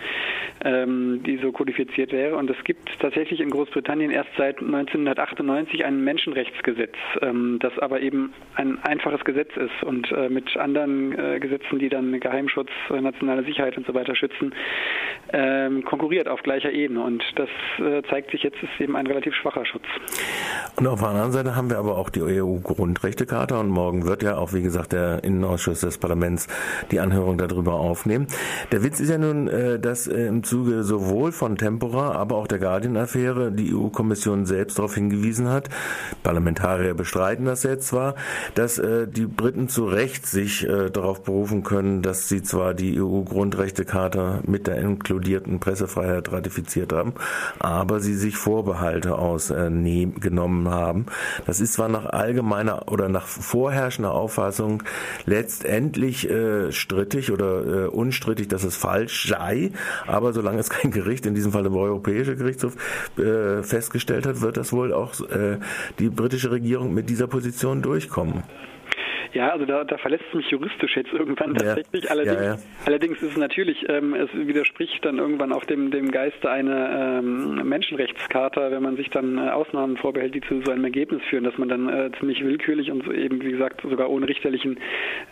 die 0.64 1.38
so 1.43 1.52
kodifiziert 1.52 2.12
wäre. 2.12 2.37
Und 2.37 2.50
es 2.50 2.57
gibt 2.64 2.88
tatsächlich 2.99 3.40
in 3.40 3.50
Großbritannien 3.50 4.11
erst 4.11 4.31
seit 4.37 4.61
1998 4.61 5.85
ein 5.85 6.02
Menschenrechtsgesetz, 6.02 6.95
das 7.61 7.78
aber 7.78 8.00
eben 8.00 8.33
ein 8.55 8.83
einfaches 8.83 9.23
Gesetz 9.25 9.50
ist 9.57 9.83
und 9.83 10.11
äh, 10.12 10.28
mit 10.28 10.57
anderen 10.57 11.40
Gesetzen, 11.40 11.75
die 11.78 11.87
die 11.87 11.90
dann 11.90 12.18
Geheimschutz, 12.18 12.71
äh, 12.90 13.00
nationale 13.00 13.45
Sicherheit 13.45 13.76
und 13.76 13.87
so 13.87 13.95
weiter 13.95 14.16
schützen, 14.16 14.52
ähm, 15.33 15.85
konkurriert 15.85 16.28
auf 16.28 16.42
gleicher 16.42 16.73
Ebene. 16.73 17.02
Und 17.02 17.23
das 17.37 17.49
äh, 17.78 18.02
zeigt 18.09 18.30
sich 18.33 18.42
jetzt, 18.42 18.56
ist 18.62 18.80
eben 18.80 18.97
ein 18.97 19.06
relativ 19.06 19.35
schwacher 19.35 19.64
Schutz. 19.64 19.85
Und 20.76 20.87
auf 20.87 21.00
der 21.00 21.09
anderen 21.09 21.33
Seite 21.33 21.56
haben 21.56 21.71
wir 21.71 21.78
aber 21.78 21.97
auch 21.97 22.11
die 22.11 22.23
EU-Grundrechtecharta 22.23 23.59
und 23.61 23.68
morgen 23.68 24.04
wird 24.06 24.23
ja 24.23 24.37
auch, 24.37 24.52
wie 24.52 24.62
gesagt, 24.62 24.92
der 24.92 25.23
Innenausschuss 25.25 25.80
des 25.80 25.99
Parlaments 25.99 26.49
die 26.90 27.00
Anhörung 27.00 27.38
darüber 27.38 27.75
aufnehmen. 27.75 28.26
Der 28.73 28.83
Witz 28.83 29.00
ist 29.00 29.11
ja 29.11 29.18
nun, 29.18 29.49
äh, 29.49 29.78
dass 29.78 30.06
äh, 30.06 30.26
im 30.26 30.42
Zuge 30.42 30.83
sowohl 30.83 31.33
von 31.33 31.56
Tempora, 31.56 32.12
aber 32.12 32.37
auch 32.37 32.47
der 32.47 32.59
Guardian-Affäre 32.59 33.52
die 33.52 33.75
EU-Kommission 33.75 34.45
selbst 34.47 34.78
darauf 34.78 34.95
hingewiesen 34.95 35.49
hat, 35.49 35.68
Parlamentarier 36.23 36.95
bestreiten 36.95 37.47
das 37.47 37.62
jetzt 37.62 37.88
zwar, 37.88 38.16
dass 38.54 38.78
äh, 38.78 39.06
die 39.09 39.26
Briten 39.26 39.68
zu 39.68 39.87
Recht 39.87 40.26
sich 40.26 40.66
darauf 40.92 41.23
berufen 41.23 41.62
können, 41.66 42.00
dass 42.00 42.28
sie 42.28 42.42
zwar 42.42 42.73
die 42.73 42.99
EU-Grundrechtecharta 42.99 44.40
mit 44.46 44.66
der 44.66 44.78
inkludierten 44.78 45.61
Pressefreiheit 45.61 46.32
ratifiziert 46.32 46.94
haben, 46.94 47.12
aber 47.58 48.00
sie 48.00 48.14
sich 48.14 48.38
Vorbehalte 48.38 49.16
ausgenommen 49.16 50.70
haben. 50.70 51.06
Das 51.44 51.61
ist 51.61 51.75
zwar 51.75 51.88
nach 51.88 52.06
allgemeiner 52.06 52.90
oder 52.90 53.11
nach 53.11 53.26
vorherrschender 53.26 54.12
Auffassung 54.12 54.82
letztendlich 55.26 56.30
äh, 56.30 56.73
strittig 56.73 57.30
oder 57.30 57.85
äh, 57.85 57.87
unstrittig, 57.88 58.49
dass 58.49 58.64
es 58.64 58.76
falsch 58.76 59.28
sei, 59.28 59.73
aber 60.06 60.32
solange 60.32 60.61
es 60.61 60.70
kein 60.70 60.90
Gericht, 60.90 61.26
in 61.26 61.35
diesem 61.35 61.52
Fall 61.52 61.64
der 61.64 61.73
Europäische 61.73 62.37
Gerichtshof, 62.37 62.76
äh, 63.18 63.62
festgestellt 63.62 64.26
hat, 64.26 64.40
wird 64.40 64.56
das 64.56 64.73
wohl 64.73 64.92
auch 64.92 65.20
äh, 65.28 65.58
die 65.99 66.08
britische 66.08 66.50
Regierung 66.50 66.94
mit 66.94 67.11
dieser 67.11 67.26
Position 67.26 67.82
durchkommen. 67.82 68.44
Ja, 69.37 69.50
also 69.50 69.66
da, 69.66 69.85
da 69.85 69.99
verlässt 69.99 70.25
es 70.31 70.35
mich 70.35 70.50
juristisch 70.50 70.97
jetzt 70.97 71.12
irgendwann 71.12 71.55
tatsächlich. 71.55 72.05
Ja. 72.05 72.11
Allerdings, 72.11 72.40
ja, 72.40 72.55
ja. 72.55 72.59
allerdings 72.87 73.23
ist 73.23 73.33
es 73.33 73.37
natürlich, 73.37 73.87
ähm, 73.87 74.14
es 74.14 74.31
widerspricht 74.33 75.05
dann 75.05 75.19
irgendwann 75.19 75.52
auch 75.52 75.64
dem, 75.64 75.90
dem 75.90 76.11
Geiste 76.11 76.50
einer 76.50 77.19
ähm, 77.19 77.69
Menschenrechtscharta, 77.69 78.71
wenn 78.71 78.83
man 78.83 78.97
sich 78.97 79.11
dann 79.11 79.37
äh, 79.37 79.50
Ausnahmen 79.50 79.99
vorbehält, 79.99 80.35
die 80.35 80.40
zu 80.40 80.62
so 80.64 80.73
einem 80.73 80.85
Ergebnis 80.85 81.21
führen, 81.28 81.45
dass 81.45 81.59
man 81.59 81.69
dann 81.69 81.87
äh, 81.87 82.11
ziemlich 82.19 82.43
willkürlich 82.43 82.90
und 82.90 83.05
so 83.05 83.12
eben, 83.12 83.43
wie 83.43 83.50
gesagt, 83.50 83.83
sogar 83.83 84.09
ohne 84.09 84.26
richterlichen, 84.26 84.78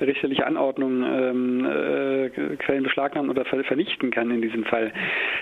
richterliche 0.03 0.47
Anordnung 0.47 1.03
ähm, 1.03 1.65
äh, 1.65 2.29
Quellen 2.59 2.83
beschlagnahmen 2.83 3.31
oder 3.31 3.47
vernichten 3.47 4.11
kann 4.11 4.31
in 4.31 4.43
diesem 4.43 4.65
Fall. 4.65 4.93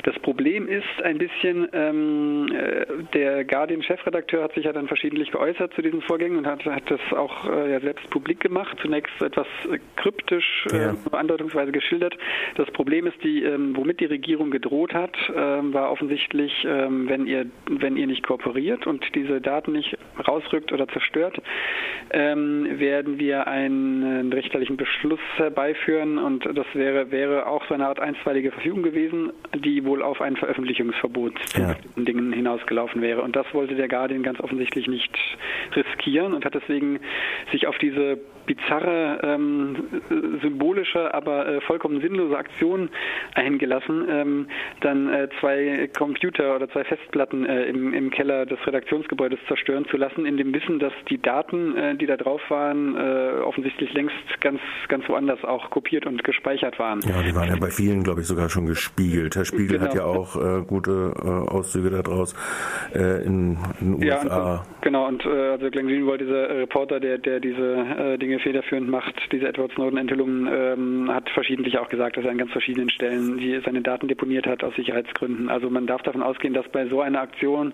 Das 0.05 0.17
Problem 0.21 0.69
ist 0.69 1.03
ein 1.03 1.19
bisschen, 1.19 1.67
ähm, 1.73 2.47
äh, 2.53 2.87
der 3.13 3.45
Guardian-Chefredakteur 3.45 4.45
hat 4.45 4.55
sich 4.55 4.67
ja 4.67 4.73
dann 4.73 4.87
verschiedentlich 4.87 5.33
geäußert 5.33 5.75
zu 5.75 5.83
diesen 5.83 6.01
Vorgängen 6.03 6.39
und 6.39 6.47
hat, 6.47 6.65
hat 6.65 6.89
das 6.89 7.01
auch 7.11 7.51
äh, 7.51 7.73
ja 7.73 7.81
selbst 7.81 8.09
publik 8.11 8.39
gemacht 8.39 8.52
gemacht, 8.53 8.77
zunächst 8.83 9.21
etwas 9.23 9.47
äh, 9.71 9.79
kryptisch, 9.97 10.67
äh, 10.73 10.77
ja. 10.77 10.91
äh, 10.91 11.17
andeutungsweise 11.17 11.73
geschildert. 11.73 12.17
Das 12.57 12.71
Problem 12.73 13.07
ist, 13.07 13.23
die, 13.25 13.43
ähm, 13.43 13.75
womit 13.77 14.01
die 14.01 14.07
Regierung 14.07 14.51
gedroht 14.51 14.93
hat, 14.93 15.17
ähm, 15.35 15.73
war 15.73 15.91
offensichtlich, 15.91 16.53
ähm, 16.67 17.09
wenn 17.09 17.27
ihr 17.27 17.47
wenn 17.69 17.97
ihr 17.97 18.07
nicht 18.07 18.27
kooperiert 18.27 18.87
und 18.87 19.05
diese 19.15 19.41
Daten 19.41 19.73
nicht 19.73 19.97
rausrückt 20.29 20.73
oder 20.73 20.87
zerstört, 20.89 21.41
ähm, 22.11 22.79
werden 22.79 23.19
wir 23.19 23.47
einen 23.47 24.33
richterlichen 24.33 24.77
Beschluss 24.77 25.21
herbeiführen 25.37 26.19
und 26.19 26.45
das 26.45 26.67
wäre 26.75 27.11
wäre 27.11 27.47
auch 27.47 27.67
so 27.69 27.75
eine 27.75 27.87
Art 27.87 28.01
einstweilige 28.01 28.53
Verfügung 28.53 28.83
gewesen, 28.83 29.33
die 29.55 29.85
wohl 29.85 30.03
auf 30.03 30.21
ein 30.21 30.37
Veröffentlichungsverbot 30.37 31.35
ja. 31.57 31.69
bestimmten 31.69 32.05
Dingen 32.05 32.33
hinausgelaufen 32.33 33.01
wäre. 33.01 33.23
Und 33.23 33.35
das 33.35 33.47
wollte 33.53 33.75
der 33.75 33.89
Guardian 33.89 34.23
ganz 34.23 34.41
offensichtlich 34.41 34.87
nicht 34.89 35.17
riskieren 35.75 36.35
und 36.35 36.45
hat 36.45 36.55
deswegen 36.55 37.01
sich 37.51 37.67
auf 37.67 37.79
diese 37.79 38.19
bizarre, 38.47 39.21
ähm, 39.23 39.77
symbolische, 40.43 41.13
aber 41.15 41.47
äh, 41.47 41.61
vollkommen 41.63 42.01
sinnlose 42.01 42.37
Aktion 42.37 42.91
eingelassen, 43.35 44.07
ähm, 44.09 44.47
dann 44.81 45.13
äh, 45.13 45.29
zwei 45.41 45.89
Computer 45.97 46.57
oder 46.57 46.69
zwei 46.71 46.85
Festplatten 46.85 47.47
äh, 47.47 47.65
im, 47.65 47.93
im 47.95 48.11
Keller 48.11 48.47
des 48.47 48.59
Redaktionsgebäudes 48.67 49.39
zerstören 49.49 49.87
zu 49.91 49.97
lassen, 49.97 50.27
in 50.27 50.37
dem 50.37 50.53
Wissen, 50.55 50.79
dass 50.79 50.93
die 51.09 51.21
Daten, 51.21 51.77
äh, 51.77 51.97
die 51.97 52.07
da 52.07 52.17
drauf 52.17 52.41
waren, 52.49 52.97
äh, 52.97 53.41
offensichtlich 53.43 53.93
längst 53.93 54.15
ganz, 54.41 54.61
ganz 54.89 55.09
woanders 55.09 55.43
auch 55.45 55.71
kopiert 55.71 56.07
und 56.07 56.25
gespeichert 56.25 56.79
waren. 56.79 57.01
Ja, 57.03 57.23
die 57.23 57.35
waren 57.35 57.49
ja 57.49 57.57
bei 57.57 57.71
vielen, 57.71 58.03
glaube 58.03 58.21
ich, 58.21 58.27
sogar 58.27 58.49
schon 58.49 58.67
gespiegelt. 58.67 59.37
Herr 59.37 59.45
Spiegel 59.45 59.79
genau. 59.79 59.85
hat 59.85 59.95
ja 59.95 60.05
auch 60.05 60.37
äh, 60.37 60.63
gute 60.67 61.13
Auszüge 61.23 61.91
daraus 61.91 62.35
in, 62.95 63.59
in 63.81 63.99
den 63.99 64.05
USA. 64.05 64.27
Ja, 64.29 64.55
und, 64.55 64.83
genau, 64.83 65.07
und 65.07 65.27
also 65.27 65.71
Glenn 65.71 65.87
Greenwald, 65.87 66.21
dieser 66.21 66.49
Reporter, 66.49 67.01
der, 67.01 67.19
der 67.19 67.41
diese 67.41 68.19
Dinge 68.21 68.32
federführend 68.39 68.89
macht, 68.89 69.15
diese 69.33 69.49
Edward 69.49 69.73
Snowden-Enthüllungen, 69.73 70.49
ähm, 70.53 71.15
hat 71.15 71.29
verschiedentlich 71.31 71.79
auch 71.79 71.89
gesagt, 71.89 72.17
dass 72.17 72.25
er 72.25 72.31
an 72.31 72.39
ganz 72.39 72.53
verschiedenen 72.53 72.91
Stellen 72.91 73.39
die, 73.39 73.61
seine 73.65 73.83
Daten 73.83 74.09
deponiert 74.09 74.47
hat 74.47 74.65
aus 74.65 74.75
Sicherheitsgründen. 74.77 75.49
Also 75.49 75.71
man 75.71 75.87
darf 75.87 76.03
davon 76.03 76.23
ausgehen, 76.23 76.55
dass 76.55 76.69
bei 76.69 76.87
so 76.87 77.01
einer 77.01 77.21
Aktion 77.21 77.73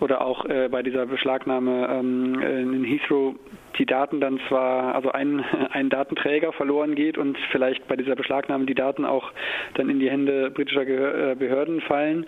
oder 0.00 0.22
auch 0.22 0.44
äh, 0.46 0.68
bei 0.70 0.82
dieser 0.82 1.06
Beschlagnahme 1.06 1.88
ähm, 1.90 2.40
in 2.40 2.84
Heathrow 2.84 3.34
die 3.80 3.86
Daten 3.86 4.20
dann 4.20 4.38
zwar, 4.46 4.94
also 4.94 5.10
ein, 5.10 5.42
ein 5.72 5.88
Datenträger 5.88 6.52
verloren 6.52 6.94
geht 6.94 7.18
und 7.18 7.36
vielleicht 7.50 7.88
bei 7.88 7.96
dieser 7.96 8.14
Beschlagnahme 8.14 8.66
die 8.66 8.74
Daten 8.74 9.04
auch 9.04 9.32
dann 9.74 9.88
in 9.88 9.98
die 9.98 10.10
Hände 10.10 10.50
britischer 10.50 10.84
Gehör, 10.84 11.30
äh, 11.30 11.34
Behörden 11.34 11.80
fallen 11.80 12.26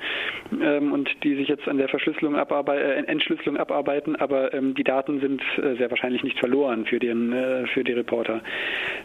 ähm, 0.60 0.92
und 0.92 1.10
die 1.22 1.36
sich 1.36 1.48
jetzt 1.48 1.68
an 1.68 1.76
der 1.76 1.88
Verschlüsselung 1.88 2.36
abarbeiten, 2.36 3.04
äh, 3.04 3.10
Entschlüsselung 3.10 3.58
abarbeiten, 3.58 4.16
aber 4.16 4.54
ähm, 4.54 4.74
die 4.74 4.84
Daten 4.84 5.20
sind 5.20 5.42
äh, 5.58 5.76
sehr 5.76 5.90
wahrscheinlich 5.90 6.22
nicht 6.22 6.38
verloren 6.38 6.86
für 6.86 6.98
den 6.98 7.32
äh, 7.32 7.66
für 7.66 7.84
die 7.84 7.92
Reporter. 7.92 8.40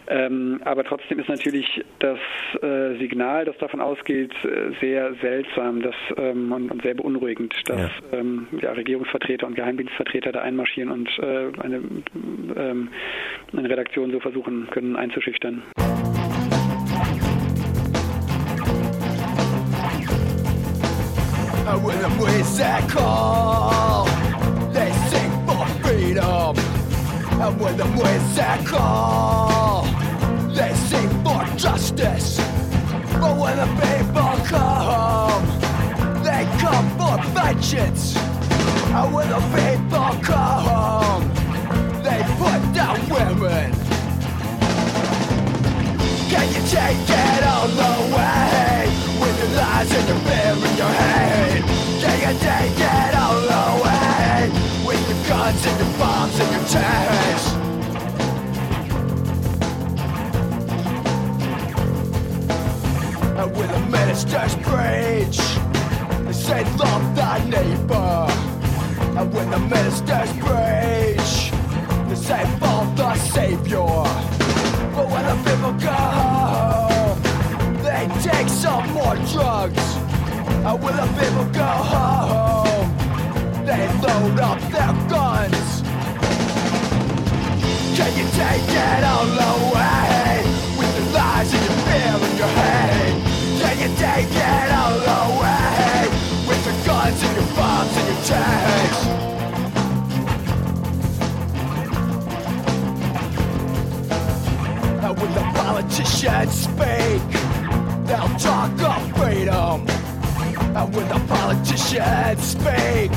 Ähm, 0.07 0.61
aber 0.63 0.85
trotzdem 0.85 1.19
ist 1.19 1.27
natürlich 1.27 1.83
das 1.99 2.19
äh, 2.61 2.97
Signal, 2.97 3.43
das 3.43 3.57
davon 3.57 3.81
ausgeht, 3.81 4.31
äh, 4.45 4.71
sehr 4.79 5.13
seltsam 5.15 5.81
dass, 5.81 5.95
ähm, 6.15 6.51
und, 6.53 6.71
und, 6.71 6.81
sehr 6.81 6.93
beunruhigend, 6.93 7.53
dass 7.65 7.79
ja. 7.79 8.17
Ähm, 8.19 8.47
ja, 8.61 8.71
Regierungsvertreter 8.71 9.45
und 9.45 9.55
Geheimdienstvertreter 9.55 10.31
da 10.31 10.41
einmarschieren 10.41 10.91
und 10.91 11.09
eine 11.19 11.81
ähm, 12.55 12.89
eine 13.55 13.69
Redaktion 13.69 14.11
so 14.11 14.19
versuchen 14.19 14.67
können 14.71 14.95
einzuschüchtern. 14.95 15.63
When 21.83 22.01
the 22.01 22.09
music 22.09 22.89
call, 22.89 24.05
they 24.73 24.91
sing 25.09 25.31
for 25.45 25.65
freedom. 25.83 26.57
And 27.39 27.59
when 27.61 27.77
the 27.77 27.85
music 27.85 28.65
call, 28.65 29.83
they 30.53 30.73
sing 30.73 31.09
for 31.23 31.45
justice. 31.55 32.37
But 33.19 33.37
when 33.37 33.57
the 33.57 33.67
people 33.81 34.33
come, 34.47 35.45
they 36.23 36.45
come 36.59 36.89
for 36.97 37.21
vengeance. 37.33 38.17
And 38.17 39.13
when 39.13 39.29
the 39.29 39.41
people 39.55 40.23
come, 40.23 41.06
Can 46.37 46.49
you 46.53 46.61
take 46.69 47.09
it 47.09 47.43
all 47.45 47.65
away 47.65 48.85
with 49.19 49.35
the 49.41 49.47
lies 49.57 49.91
and 49.91 50.07
the 50.07 50.15
fear 50.25 50.53
in 50.53 50.77
your 50.77 50.93
head? 51.01 51.63
Can 52.01 52.17
you 52.25 52.33
take 52.39 52.77
it 52.77 53.15
all 53.15 53.41
away 53.65 54.51
with 54.85 55.01
the 55.09 55.17
guns 55.27 55.65
and 55.65 55.77
the 55.81 55.97
bombs 55.97 56.39
in 56.39 56.47
your 56.53 56.65
chest? 56.73 57.47
And 63.39 63.49
with 63.57 63.71
a 63.71 63.79
ministers 63.89 64.55
preach, 64.57 65.39
they 66.23 66.33
say 66.33 66.63
love 66.77 67.15
thy 67.15 67.43
neighbor. 67.49 68.27
And 69.17 69.33
when 69.33 69.49
the 69.49 69.57
ministers 69.57 70.31
preach, 70.43 71.51
they 72.07 72.15
say 72.15 72.45
follow 72.59 72.93
the 72.93 73.15
Savior. 73.15 74.46
The 75.27 75.35
people 75.43 75.73
go 75.73 76.37
they 77.83 78.07
take 78.21 78.47
some 78.47 78.93
more 78.93 79.15
drugs. 79.33 79.87
And 80.67 80.81
when 80.81 80.95
the 80.95 81.07
people 81.19 81.45
go 81.51 81.71
home, 81.93 82.89
they 83.65 83.87
load 84.03 84.39
up 84.39 84.59
their 84.71 84.93
guns. 85.11 85.81
Can 87.97 88.11
you 88.19 88.27
take 88.43 88.69
it 88.85 89.03
all 89.03 89.27
away 89.53 90.43
with 90.77 90.91
the 90.95 91.03
lies 91.17 91.53
and 91.53 91.63
your 91.67 91.77
fear 91.87 92.15
in 92.27 92.37
your 92.37 92.53
head? 92.61 93.13
Can 93.61 93.75
you 93.83 93.89
take 93.97 94.31
it 94.31 94.71
all 94.79 94.99
away 95.23 96.07
with 96.47 96.61
the 96.67 96.75
guns 96.85 97.23
and 97.23 97.35
your 97.35 97.49
bombs 97.55 97.97
and 97.97 98.07
your 98.07 98.21
tanks? 98.31 99.46
Politicians 105.97 106.53
speak, 106.53 107.21
they'll 108.05 108.37
talk 108.37 108.71
of 108.81 109.17
freedom. 109.17 109.83
And 110.77 110.95
when 110.95 111.07
the 111.07 111.19
politicians 111.27 112.43
speak, 112.43 113.11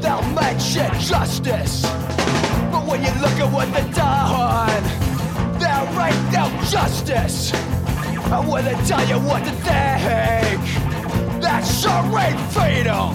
they'll 0.00 0.22
mention 0.32 0.90
justice. 0.98 1.82
But 2.72 2.86
when 2.86 3.02
you 3.04 3.10
look 3.20 3.36
at 3.36 3.52
what 3.52 3.70
they've 3.74 3.94
done, 3.94 4.82
they'll 5.60 6.00
ain't 6.00 6.32
no 6.32 6.48
justice. 6.70 7.52
And 7.52 8.48
when 8.48 8.64
they 8.64 8.74
tell 8.86 9.06
you 9.06 9.18
what 9.18 9.44
to 9.44 9.50
think, 9.50 10.62
that 11.42 11.64
sure 11.64 12.18
ain't 12.18 12.40
freedom. 12.56 13.12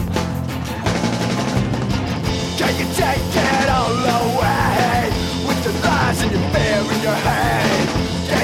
Can 2.55 2.73
you 2.77 2.85
take 2.93 3.33
it 3.33 3.67
all 3.67 3.97
away 4.21 5.09
with 5.47 5.63
the 5.63 5.87
lies 5.87 6.21
and 6.21 6.31
your 6.31 6.49
fear 6.51 6.93
in 6.93 7.01
your 7.01 7.15
head? 7.15 7.70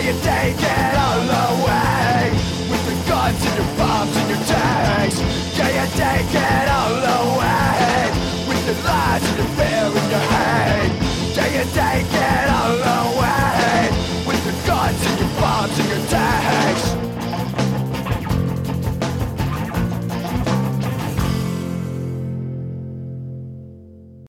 You 0.07 0.13
take 0.23 0.55
it 0.55 0.95
all 0.95 1.19
away 1.19 2.31
with 2.71 2.83
the 2.87 2.95
guns 3.09 3.43
and 3.43 3.55
your 3.59 3.67
bombs 3.75 4.15
and 4.15 4.29
your 4.29 4.39
tanks? 4.47 5.19
Can 5.51 5.67
you 5.75 5.87
take 5.99 6.31
it 6.31 6.67
all 6.71 6.95
away 7.19 8.07
with 8.47 8.61
the 8.67 8.75
lies 8.87 9.23
and 9.27 9.37
your 9.37 9.51
fear 9.59 9.87
in 9.99 10.07
your 10.09 10.25
head? 10.31 10.91
Can 11.35 11.49
you 11.57 11.65
take 11.75 12.07
it 12.07 12.47
all 12.55 12.79
away 13.03 13.91
with 14.25 14.41
the 14.47 14.53
guns 14.65 15.05
and 15.07 15.19
your 15.19 15.33
bombs 15.41 15.77
and 15.77 15.89
your 15.89 16.03
tanks? 16.07 16.83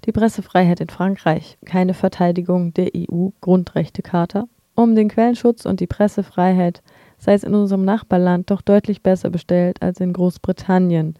Die 0.05 0.13
Pressefreiheit 0.13 0.81
in 0.81 0.89
Frankreich, 0.89 1.57
keine 1.65 1.95
Verteidigung 1.95 2.75
der 2.75 2.97
EU-Grundrechtecharta. 2.97 4.49
Um 4.79 4.95
den 4.95 5.09
Quellenschutz 5.09 5.67
und 5.67 5.81
die 5.81 5.89
Pressefreiheit 5.89 6.85
sei 7.19 7.35
es 7.35 7.43
in 7.43 7.53
unserem 7.53 7.85
Nachbarland 7.85 8.49
doch 8.49 8.63
deutlich 8.63 9.03
besser 9.03 9.29
bestellt 9.29 9.83
als 9.83 9.99
in 9.99 10.13
Großbritannien, 10.13 11.17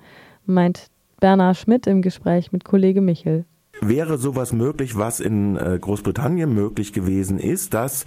meint 0.47 0.93
Bernhard 1.19 1.57
Schmidt 1.57 1.89
im 1.89 2.01
Gespräch 2.01 2.53
mit 2.53 2.65
Kollege 2.65 3.01
Michel. 3.01 3.47
Wäre 3.81 4.17
sowas 4.17 4.53
möglich, 4.53 4.97
was 4.97 5.19
in 5.19 5.57
äh, 5.57 5.77
Großbritannien 5.81 6.55
möglich 6.55 6.93
gewesen 6.93 7.41
ist, 7.41 7.75
dass 7.75 8.07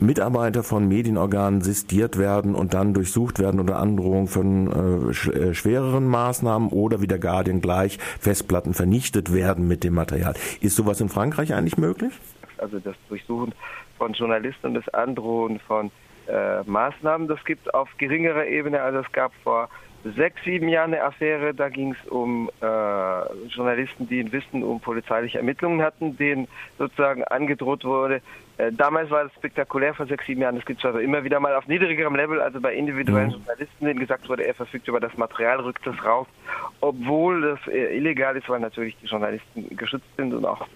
Mitarbeiter 0.00 0.64
von 0.64 0.88
Medienorganen 0.88 1.60
sistiert 1.60 2.18
werden 2.18 2.56
und 2.56 2.74
dann 2.74 2.92
durchsucht 2.92 3.38
werden 3.38 3.60
unter 3.60 3.78
Androhung 3.78 4.26
von 4.26 5.12
äh, 5.12 5.30
äh, 5.30 5.54
schwereren 5.54 6.08
Maßnahmen 6.08 6.70
oder 6.70 7.00
wie 7.00 7.06
der 7.06 7.20
Guardian 7.20 7.60
gleich 7.60 7.98
Festplatten 8.18 8.74
vernichtet 8.74 9.32
werden 9.32 9.68
mit 9.68 9.84
dem 9.84 9.94
Material. 9.94 10.34
Ist 10.60 10.74
sowas 10.74 11.00
in 11.00 11.08
Frankreich 11.08 11.54
eigentlich 11.54 11.78
möglich? 11.78 12.12
Also 12.56 12.80
das 12.80 12.96
Durchsuchen 13.08 13.54
von 13.98 14.12
Journalisten 14.14 14.68
und 14.68 14.74
das 14.74 14.88
Androhen 14.94 15.58
von 15.60 15.90
äh, 16.28 16.62
Maßnahmen, 16.64 17.28
das 17.28 17.44
gibt 17.44 17.66
es 17.66 17.74
auf 17.74 17.88
geringerer 17.98 18.46
Ebene. 18.46 18.80
Also 18.80 19.00
es 19.00 19.12
gab 19.12 19.32
vor 19.42 19.68
sechs, 20.16 20.42
sieben 20.44 20.68
Jahren 20.68 20.94
eine 20.94 21.02
Affäre, 21.02 21.52
da 21.54 21.68
ging 21.68 21.92
es 21.92 22.08
um 22.08 22.48
äh, 22.60 23.48
Journalisten, 23.48 24.08
die 24.08 24.20
ein 24.20 24.32
Wissen 24.32 24.62
um 24.62 24.80
polizeiliche 24.80 25.38
Ermittlungen 25.38 25.82
hatten, 25.82 26.16
denen 26.16 26.46
sozusagen 26.78 27.24
angedroht 27.24 27.84
wurde. 27.84 28.22
Äh, 28.58 28.72
damals 28.72 29.10
war 29.10 29.24
das 29.24 29.34
spektakulär 29.34 29.94
vor 29.94 30.06
sechs, 30.06 30.26
sieben 30.26 30.42
Jahren, 30.42 30.56
das 30.56 30.66
gibt 30.66 30.80
es 30.80 30.84
also 30.86 30.98
immer 30.98 31.24
wieder 31.24 31.40
mal 31.40 31.54
auf 31.54 31.66
niedrigerem 31.66 32.14
Level, 32.14 32.40
also 32.40 32.60
bei 32.60 32.74
individuellen 32.74 33.28
Mhm. 33.28 33.34
Journalisten, 33.34 33.84
denen 33.84 34.00
gesagt 34.00 34.28
wurde, 34.28 34.44
er 34.44 34.54
verfügt 34.54 34.86
über 34.86 35.00
das 35.00 35.16
Material, 35.16 35.60
rückt 35.60 35.86
es 35.86 36.04
raus, 36.04 36.26
obwohl 36.80 37.42
das 37.42 37.66
äh, 37.66 37.96
illegal 37.96 38.36
ist, 38.36 38.48
weil 38.48 38.60
natürlich 38.60 38.96
die 39.02 39.06
Journalisten 39.06 39.76
geschützt 39.76 40.08
sind 40.16 40.32
und 40.32 40.44
auch 40.44 40.66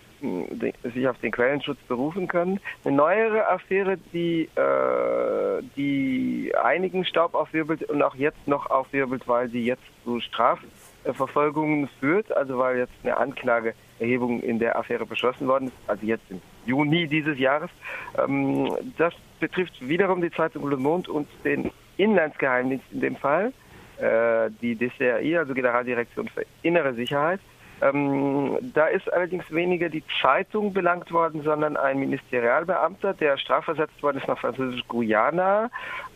sich 0.83 1.09
auf 1.09 1.19
den 1.19 1.31
Quellenschutz 1.31 1.79
berufen 1.89 2.29
können. 2.29 2.61
Eine 2.85 2.97
neuere 2.97 3.49
Affäre, 3.49 3.99
die, 4.13 4.49
äh, 4.55 5.63
die 5.77 6.53
einigen 6.63 7.05
Staub 7.05 7.35
aufwirbelt 7.35 7.83
und 7.85 8.03
auch 8.03 8.15
jetzt 8.15 8.47
noch 8.47 8.71
aufwirbelt, 8.71 9.27
weil 9.27 9.49
sie 9.49 9.65
jetzt 9.65 9.83
zu 10.05 10.21
Strafverfolgungen 10.21 11.89
führt, 12.01 12.35
also 12.37 12.59
weil 12.59 12.79
jetzt 12.79 12.93
eine 13.03 13.17
Anklageerhebung 13.17 14.41
in 14.43 14.59
der 14.59 14.79
Affäre 14.79 15.07
beschlossen 15.07 15.47
worden 15.49 15.69
ist, 15.69 15.77
also 15.89 16.07
jetzt 16.07 16.25
im 16.31 16.41
Juni 16.67 17.07
dieses 17.09 17.39
Jahres. 17.39 17.71
Ähm, 18.19 18.75
das 18.99 19.15
betrifft 19.41 19.87
wiederum 19.87 20.23
die 20.23 20.31
Zeitung 20.31 20.69
Le 20.69 20.77
Monde 20.77 21.11
und 21.11 21.29
den 21.45 21.71
Inlandsgeheimdienst 21.97 22.87
in 22.93 23.01
dem 23.01 23.17
Fall, 23.17 23.53
äh, 23.99 24.51
die 24.61 24.77
DCRI, 24.77 25.37
also 25.37 25.55
Generaldirektion 25.55 26.29
für 26.29 26.45
Innere 26.63 26.95
Sicherheit. 26.95 27.41
Ähm, 27.83 28.59
da 28.75 28.87
ist 28.87 29.13
allerdings 29.13 29.51
weniger 29.51 29.89
die 29.89 30.05
Zeitung 30.21 30.73
belangt 30.73 31.11
worden, 31.11 31.43
sondern 31.43 31.77
ein 31.77 31.99
Ministerialbeamter, 31.99 33.13
der 33.15 33.37
strafversetzt 33.39 34.01
worden 34.05 34.19
ist 34.19 34.29
nach 34.29 34.39
Französisch-Guyana. 34.39 35.69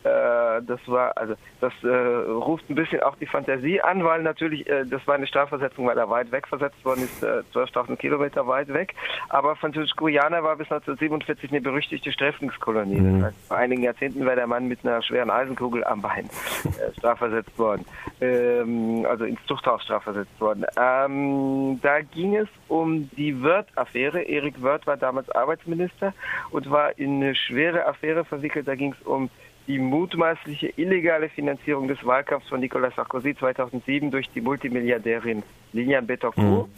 Äh, 0.06 0.62
das 0.62 0.80
war, 0.86 1.16
also 1.16 1.34
das 1.60 1.72
äh, 1.82 1.88
ruft 1.88 2.68
ein 2.70 2.74
bisschen 2.74 3.02
auch 3.02 3.16
die 3.16 3.26
Fantasie 3.26 3.80
an, 3.80 4.04
weil 4.04 4.22
natürlich, 4.22 4.68
äh, 4.68 4.84
das 4.84 5.06
war 5.06 5.14
eine 5.14 5.26
Strafversetzung, 5.26 5.86
weil 5.86 5.98
er 5.98 6.08
weit 6.08 6.30
weg 6.32 6.46
versetzt 6.48 6.82
worden 6.84 7.04
ist, 7.04 7.22
äh, 7.22 7.42
12.000 7.52 7.96
Kilometer 7.96 8.46
weit 8.46 8.72
weg. 8.72 8.94
Aber 9.28 9.56
Französisch-Guyana 9.56 10.42
war 10.42 10.56
bis 10.56 10.70
1947 10.70 11.50
eine 11.50 11.60
berüchtigte 11.60 12.12
Sträflingskolonie. 12.12 13.20
Das 13.20 13.26
heißt, 13.26 13.48
vor 13.48 13.56
einigen 13.56 13.82
Jahrzehnten 13.82 14.24
wäre 14.24 14.36
der 14.36 14.46
Mann 14.46 14.68
mit 14.68 14.84
einer 14.84 15.02
schweren 15.02 15.30
Eisenkugel 15.30 15.84
am 15.84 16.02
Bein 16.02 16.24
äh, 16.64 16.92
strafversetzt 16.98 17.58
worden. 17.58 17.84
Ähm, 18.20 19.06
also 19.08 19.24
ins 19.24 19.44
Zuchthaus 19.46 19.82
strafversetzt 19.82 20.40
worden. 20.40 20.64
Ähm, 20.76 21.80
da 21.82 22.00
ging 22.00 22.36
es 22.36 22.48
um 22.68 23.10
die 23.16 23.42
Wörth-Affäre. 23.42 24.22
Erik 24.22 24.62
Wörth 24.62 24.86
war 24.86 24.96
damals 24.96 25.30
Arbeitsminister 25.30 26.14
und 26.50 26.70
war 26.70 26.98
in 26.98 27.16
eine 27.16 27.34
schwere 27.34 27.86
Affäre 27.86 28.24
verwickelt. 28.24 28.68
Da 28.68 28.74
ging 28.74 28.94
es 28.98 29.06
um 29.06 29.30
die 29.66 29.78
mutmaßliche 29.78 30.72
illegale 30.76 31.28
Finanzierung 31.28 31.88
des 31.88 32.04
Wahlkampfs 32.04 32.48
von 32.48 32.60
Nicolas 32.60 32.94
Sarkozy 32.94 33.36
2007 33.36 34.10
durch 34.10 34.28
die 34.30 34.40
Multimilliardärin 34.40 35.42
Liliane 35.72 36.06
Bettencourt. 36.06 36.68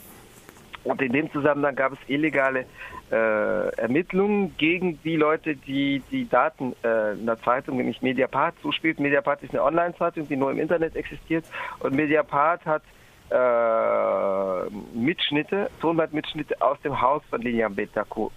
Und 0.84 1.02
in 1.02 1.12
dem 1.12 1.30
Zusammenhang 1.32 1.74
gab 1.74 1.92
es 1.92 1.98
illegale 2.08 2.64
äh, 3.10 3.68
Ermittlungen 3.76 4.56
gegen 4.56 4.98
die 5.02 5.16
Leute, 5.16 5.54
die 5.54 6.02
die 6.10 6.28
Daten 6.28 6.74
äh, 6.82 6.88
einer 7.20 7.38
Zeitung, 7.42 7.76
nämlich 7.76 8.00
Mediapart, 8.00 8.54
zuspielt. 8.62 8.98
Mediapart 8.98 9.42
ist 9.42 9.50
eine 9.50 9.62
Online-Zeitung, 9.62 10.28
die 10.28 10.36
nur 10.36 10.50
im 10.50 10.58
Internet 10.58 10.96
existiert. 10.96 11.44
Und 11.80 11.94
Mediapart 11.94 12.64
hat 12.64 12.82
äh, 13.30 14.70
Mitschnitte, 14.96 15.68
Tonbandmitschnitte 15.80 16.60
aus 16.62 16.80
dem 16.80 16.98
Haus 16.98 17.22
von 17.28 17.42
Lilian 17.42 17.74
Bettencourt 17.74 18.32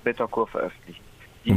veröffentlicht. 0.50 1.02
Die, 1.46 1.52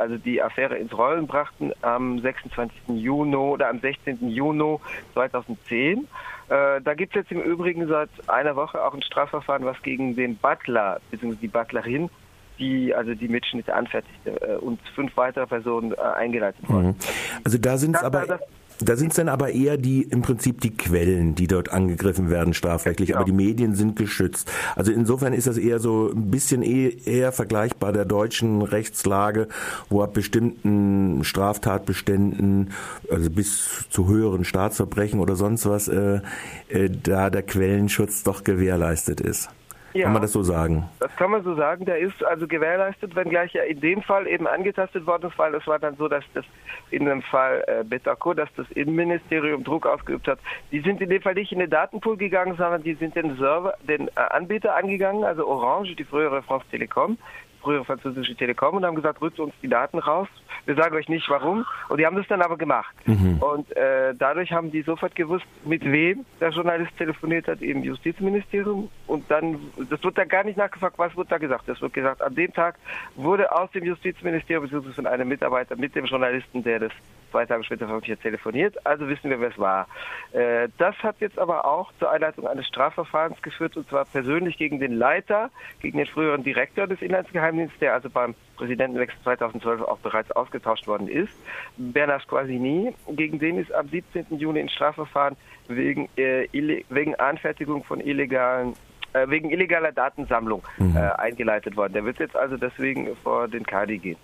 also 0.00 0.16
die 0.16 0.42
Affäre 0.42 0.76
ins 0.76 0.96
Rollen 0.96 1.26
brachten 1.26 1.72
am 1.82 2.18
26. 2.20 2.76
Juni 2.88 3.36
oder 3.36 3.68
am 3.68 3.80
16. 3.80 4.28
Juni 4.30 4.78
2010. 5.14 6.08
Äh, 6.48 6.80
da 6.80 6.94
gibt 6.94 7.14
es 7.14 7.22
jetzt 7.22 7.32
im 7.32 7.40
Übrigen 7.40 7.86
seit 7.86 8.08
einer 8.28 8.56
Woche 8.56 8.82
auch 8.82 8.94
ein 8.94 9.02
Strafverfahren, 9.02 9.64
was 9.64 9.80
gegen 9.82 10.16
den 10.16 10.36
Butler 10.36 11.00
bzw. 11.10 11.36
die 11.36 11.48
Butlerin, 11.48 12.10
die 12.58 12.94
also 12.94 13.14
die 13.14 13.28
Mitschnitte 13.28 13.74
anfertigte, 13.74 14.30
äh, 14.42 14.56
und 14.56 14.80
fünf 14.94 15.16
weitere 15.16 15.46
Personen 15.46 15.92
äh, 15.92 16.00
eingeleitet 16.00 16.68
worden. 16.68 16.88
Mhm. 16.88 16.96
Also 17.44 17.58
da 17.58 17.76
sind 17.76 17.94
es 17.96 18.02
aber 18.02 18.26
das- 18.26 18.40
da 18.80 18.96
sind 18.96 19.10
es 19.10 19.16
dann 19.16 19.28
aber 19.28 19.50
eher 19.52 19.76
die 19.76 20.02
im 20.02 20.22
Prinzip 20.22 20.60
die 20.60 20.70
Quellen, 20.70 21.34
die 21.34 21.46
dort 21.46 21.70
angegriffen 21.70 22.30
werden 22.30 22.54
strafrechtlich, 22.54 23.14
aber 23.16 23.24
die 23.24 23.32
Medien 23.32 23.74
sind 23.74 23.96
geschützt. 23.96 24.50
Also 24.76 24.92
insofern 24.92 25.32
ist 25.32 25.46
das 25.46 25.58
eher 25.58 25.78
so 25.78 26.10
ein 26.10 26.30
bisschen 26.30 26.62
eh- 26.62 26.96
eher 27.04 27.32
vergleichbar 27.32 27.92
der 27.92 28.04
deutschen 28.04 28.62
Rechtslage, 28.62 29.48
wo 29.88 30.02
ab 30.02 30.14
bestimmten 30.14 31.22
Straftatbeständen, 31.24 32.70
also 33.10 33.30
bis 33.30 33.86
zu 33.90 34.08
höheren 34.08 34.44
Staatsverbrechen 34.44 35.20
oder 35.20 35.36
sonst 35.36 35.66
was, 35.66 35.88
äh, 35.88 36.20
äh, 36.68 36.90
da 37.02 37.30
der 37.30 37.42
Quellenschutz 37.42 38.22
doch 38.22 38.44
gewährleistet 38.44 39.20
ist. 39.20 39.48
Ja. 39.92 40.04
Kann 40.04 40.12
man 40.12 40.22
das 40.22 40.32
so 40.32 40.42
sagen? 40.42 40.88
Das 41.00 41.14
kann 41.16 41.30
man 41.30 41.42
so 41.42 41.54
sagen. 41.54 41.84
Der 41.84 41.98
ist 41.98 42.22
also 42.24 42.46
gewährleistet, 42.46 43.16
wenngleich 43.16 43.54
er 43.54 43.66
in 43.66 43.80
dem 43.80 44.02
Fall 44.02 44.26
eben 44.26 44.46
angetastet 44.46 45.06
worden 45.06 45.30
ist, 45.30 45.38
weil 45.38 45.54
es 45.54 45.66
war 45.66 45.78
dann 45.78 45.96
so, 45.96 46.08
dass 46.08 46.24
das 46.34 46.44
in 46.90 47.06
dem 47.06 47.22
Fall 47.22 47.64
äh, 47.66 47.82
Betako, 47.82 48.34
dass 48.34 48.48
das 48.56 48.70
Innenministerium 48.70 49.64
Druck 49.64 49.86
ausgeübt 49.86 50.28
hat. 50.28 50.38
Die 50.70 50.80
sind 50.80 51.00
in 51.00 51.10
dem 51.10 51.22
Fall 51.22 51.34
nicht 51.34 51.52
in 51.52 51.58
den 51.58 51.70
Datenpool 51.70 52.16
gegangen, 52.16 52.56
sondern 52.56 52.82
die 52.82 52.94
sind 52.94 53.16
den 53.16 53.36
Server, 53.36 53.74
den 53.88 54.08
äh, 54.08 54.20
Anbieter 54.30 54.76
angegangen, 54.76 55.24
also 55.24 55.46
Orange, 55.46 55.96
die 55.96 56.04
frühere 56.04 56.42
France 56.42 56.66
Telekom, 56.70 57.18
frühere 57.60 57.84
französische 57.84 58.36
Telekom 58.36 58.76
und 58.76 58.84
haben 58.84 58.94
gesagt, 58.94 59.20
rückt 59.20 59.40
uns 59.40 59.54
die 59.62 59.68
Daten 59.68 59.98
raus. 59.98 60.28
Wir 60.66 60.74
sagen 60.74 60.94
euch 60.96 61.08
nicht 61.08 61.28
warum. 61.28 61.64
Und 61.88 61.98
die 61.98 62.06
haben 62.06 62.16
das 62.16 62.26
dann 62.28 62.42
aber 62.42 62.56
gemacht. 62.56 62.94
Mhm. 63.06 63.38
Und 63.40 63.76
äh, 63.76 64.14
dadurch 64.14 64.52
haben 64.52 64.70
die 64.70 64.82
sofort 64.82 65.14
gewusst, 65.14 65.46
mit 65.64 65.84
wem 65.84 66.24
der 66.40 66.50
Journalist 66.50 66.96
telefoniert 66.96 67.48
hat 67.48 67.62
im 67.62 67.82
Justizministerium. 67.82 68.88
Und 69.06 69.30
dann, 69.30 69.58
das 69.88 70.02
wird 70.02 70.18
da 70.18 70.24
gar 70.24 70.44
nicht 70.44 70.56
nachgefragt, 70.56 70.98
was 70.98 71.16
wird 71.16 71.30
da 71.30 71.38
gesagt. 71.38 71.68
Es 71.68 71.80
wird 71.80 71.92
gesagt, 71.92 72.22
an 72.22 72.34
dem 72.34 72.52
Tag 72.52 72.76
wurde 73.16 73.50
aus 73.52 73.70
dem 73.72 73.84
Justizministerium 73.84 74.68
bzw. 74.68 74.92
von 74.92 75.06
einem 75.06 75.28
Mitarbeiter 75.28 75.76
mit 75.76 75.94
dem 75.94 76.06
Journalisten, 76.06 76.62
der 76.62 76.80
das 76.80 76.92
zwei 77.30 77.46
Tage 77.46 77.64
später 77.64 77.86
von 77.86 78.02
mir 78.06 78.18
telefoniert. 78.18 78.74
Also 78.84 79.08
wissen 79.08 79.30
wir, 79.30 79.40
wer 79.40 79.50
es 79.50 79.58
war. 79.58 79.86
Äh, 80.32 80.68
das 80.78 80.96
hat 81.02 81.16
jetzt 81.20 81.38
aber 81.38 81.64
auch 81.64 81.92
zur 81.98 82.10
Einleitung 82.10 82.46
eines 82.46 82.66
Strafverfahrens 82.66 83.40
geführt, 83.42 83.76
und 83.76 83.88
zwar 83.88 84.04
persönlich 84.04 84.56
gegen 84.58 84.80
den 84.80 84.92
Leiter, 84.92 85.50
gegen 85.80 85.98
den 85.98 86.06
früheren 86.06 86.42
Direktor 86.42 86.86
des 86.86 87.00
Inlandsgeheimdienstes, 87.02 87.78
der 87.80 87.94
also 87.94 88.10
beim 88.10 88.34
Präsidentenwechsel 88.56 89.18
2012 89.22 89.82
auch 89.82 89.98
bereits 89.98 90.32
ausgetauscht 90.40 90.86
worden 90.86 91.08
ist. 91.08 91.32
Bernard 91.76 92.26
Quasini, 92.28 92.94
gegen 93.10 93.38
den 93.38 93.58
ist 93.58 93.72
am 93.72 93.88
17. 93.88 94.26
Juni 94.38 94.60
ein 94.60 94.68
Strafverfahren 94.68 95.36
wegen, 95.68 96.08
äh, 96.16 96.48
wegen 96.88 97.14
Anfertigung 97.16 97.84
von 97.84 98.00
illegalen 98.00 98.74
äh, 99.12 99.28
wegen 99.28 99.50
illegaler 99.50 99.90
Datensammlung 99.90 100.62
mhm. 100.78 100.96
äh, 100.96 101.00
eingeleitet 101.00 101.76
worden. 101.76 101.94
Der 101.94 102.04
wird 102.04 102.20
jetzt 102.20 102.36
also 102.36 102.56
deswegen 102.56 103.16
vor 103.24 103.48
den 103.48 103.66
Kadi 103.66 103.98
gehen. 103.98 104.16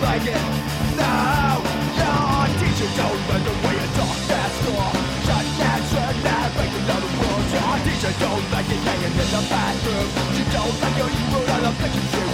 make 0.00 0.26
it. 0.28 0.44
No, 1.00 1.62
your 2.00 2.46
teacher 2.60 2.90
don't 2.96 3.20
learn 3.28 3.42
the 3.44 3.54
way 3.64 3.74
you 3.80 3.88
talk 3.96 4.18
at 4.30 4.50
school. 4.58 4.90
Shut 5.26 5.46
down, 5.60 5.80
shut 5.90 6.14
down, 6.24 6.46
break 6.54 6.72
another 6.80 7.10
rule. 7.20 7.42
Your 7.56 7.74
teacher 7.84 8.14
don't 8.20 8.44
like 8.52 8.68
it 8.68 8.80
hanging 8.86 9.14
in 9.22 9.28
the 9.34 9.42
bathroom. 9.48 10.08
She 10.36 10.44
don't 10.52 10.76
like 10.82 10.96
your 11.00 11.10
evil 11.10 11.44
on 11.54 11.60
the 11.62 11.72
picture. 11.82 12.25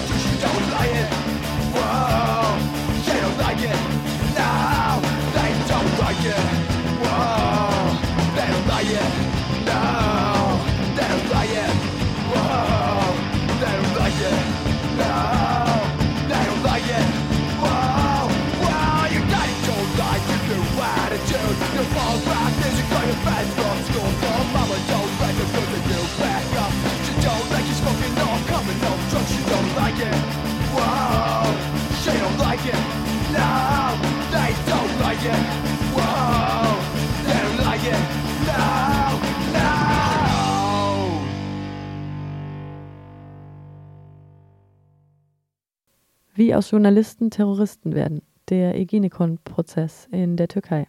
Wie 46.42 46.56
aus 46.56 46.72
Journalisten 46.72 47.30
Terroristen 47.30 47.94
werden. 47.94 48.20
Der 48.48 48.74
Ergenekon-Prozess 48.74 50.08
in 50.10 50.36
der 50.36 50.48
Türkei. 50.48 50.88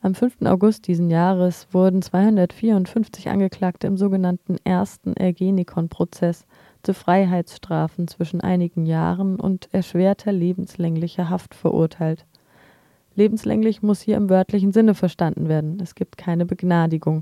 Am 0.00 0.14
5. 0.14 0.46
August 0.46 0.86
diesen 0.86 1.10
Jahres 1.10 1.68
wurden 1.72 2.00
254 2.00 3.28
Angeklagte 3.28 3.86
im 3.86 3.98
sogenannten 3.98 4.56
ersten 4.64 5.12
Ergenekon-Prozess 5.12 6.46
zu 6.82 6.94
Freiheitsstrafen 6.94 8.08
zwischen 8.08 8.40
einigen 8.40 8.86
Jahren 8.86 9.38
und 9.38 9.68
erschwerter 9.74 10.32
lebenslänglicher 10.32 11.28
Haft 11.28 11.54
verurteilt. 11.54 12.24
Lebenslänglich 13.14 13.82
muss 13.82 14.00
hier 14.00 14.16
im 14.16 14.30
wörtlichen 14.30 14.72
Sinne 14.72 14.94
verstanden 14.94 15.50
werden. 15.50 15.80
Es 15.82 15.94
gibt 15.94 16.16
keine 16.16 16.46
Begnadigung. 16.46 17.20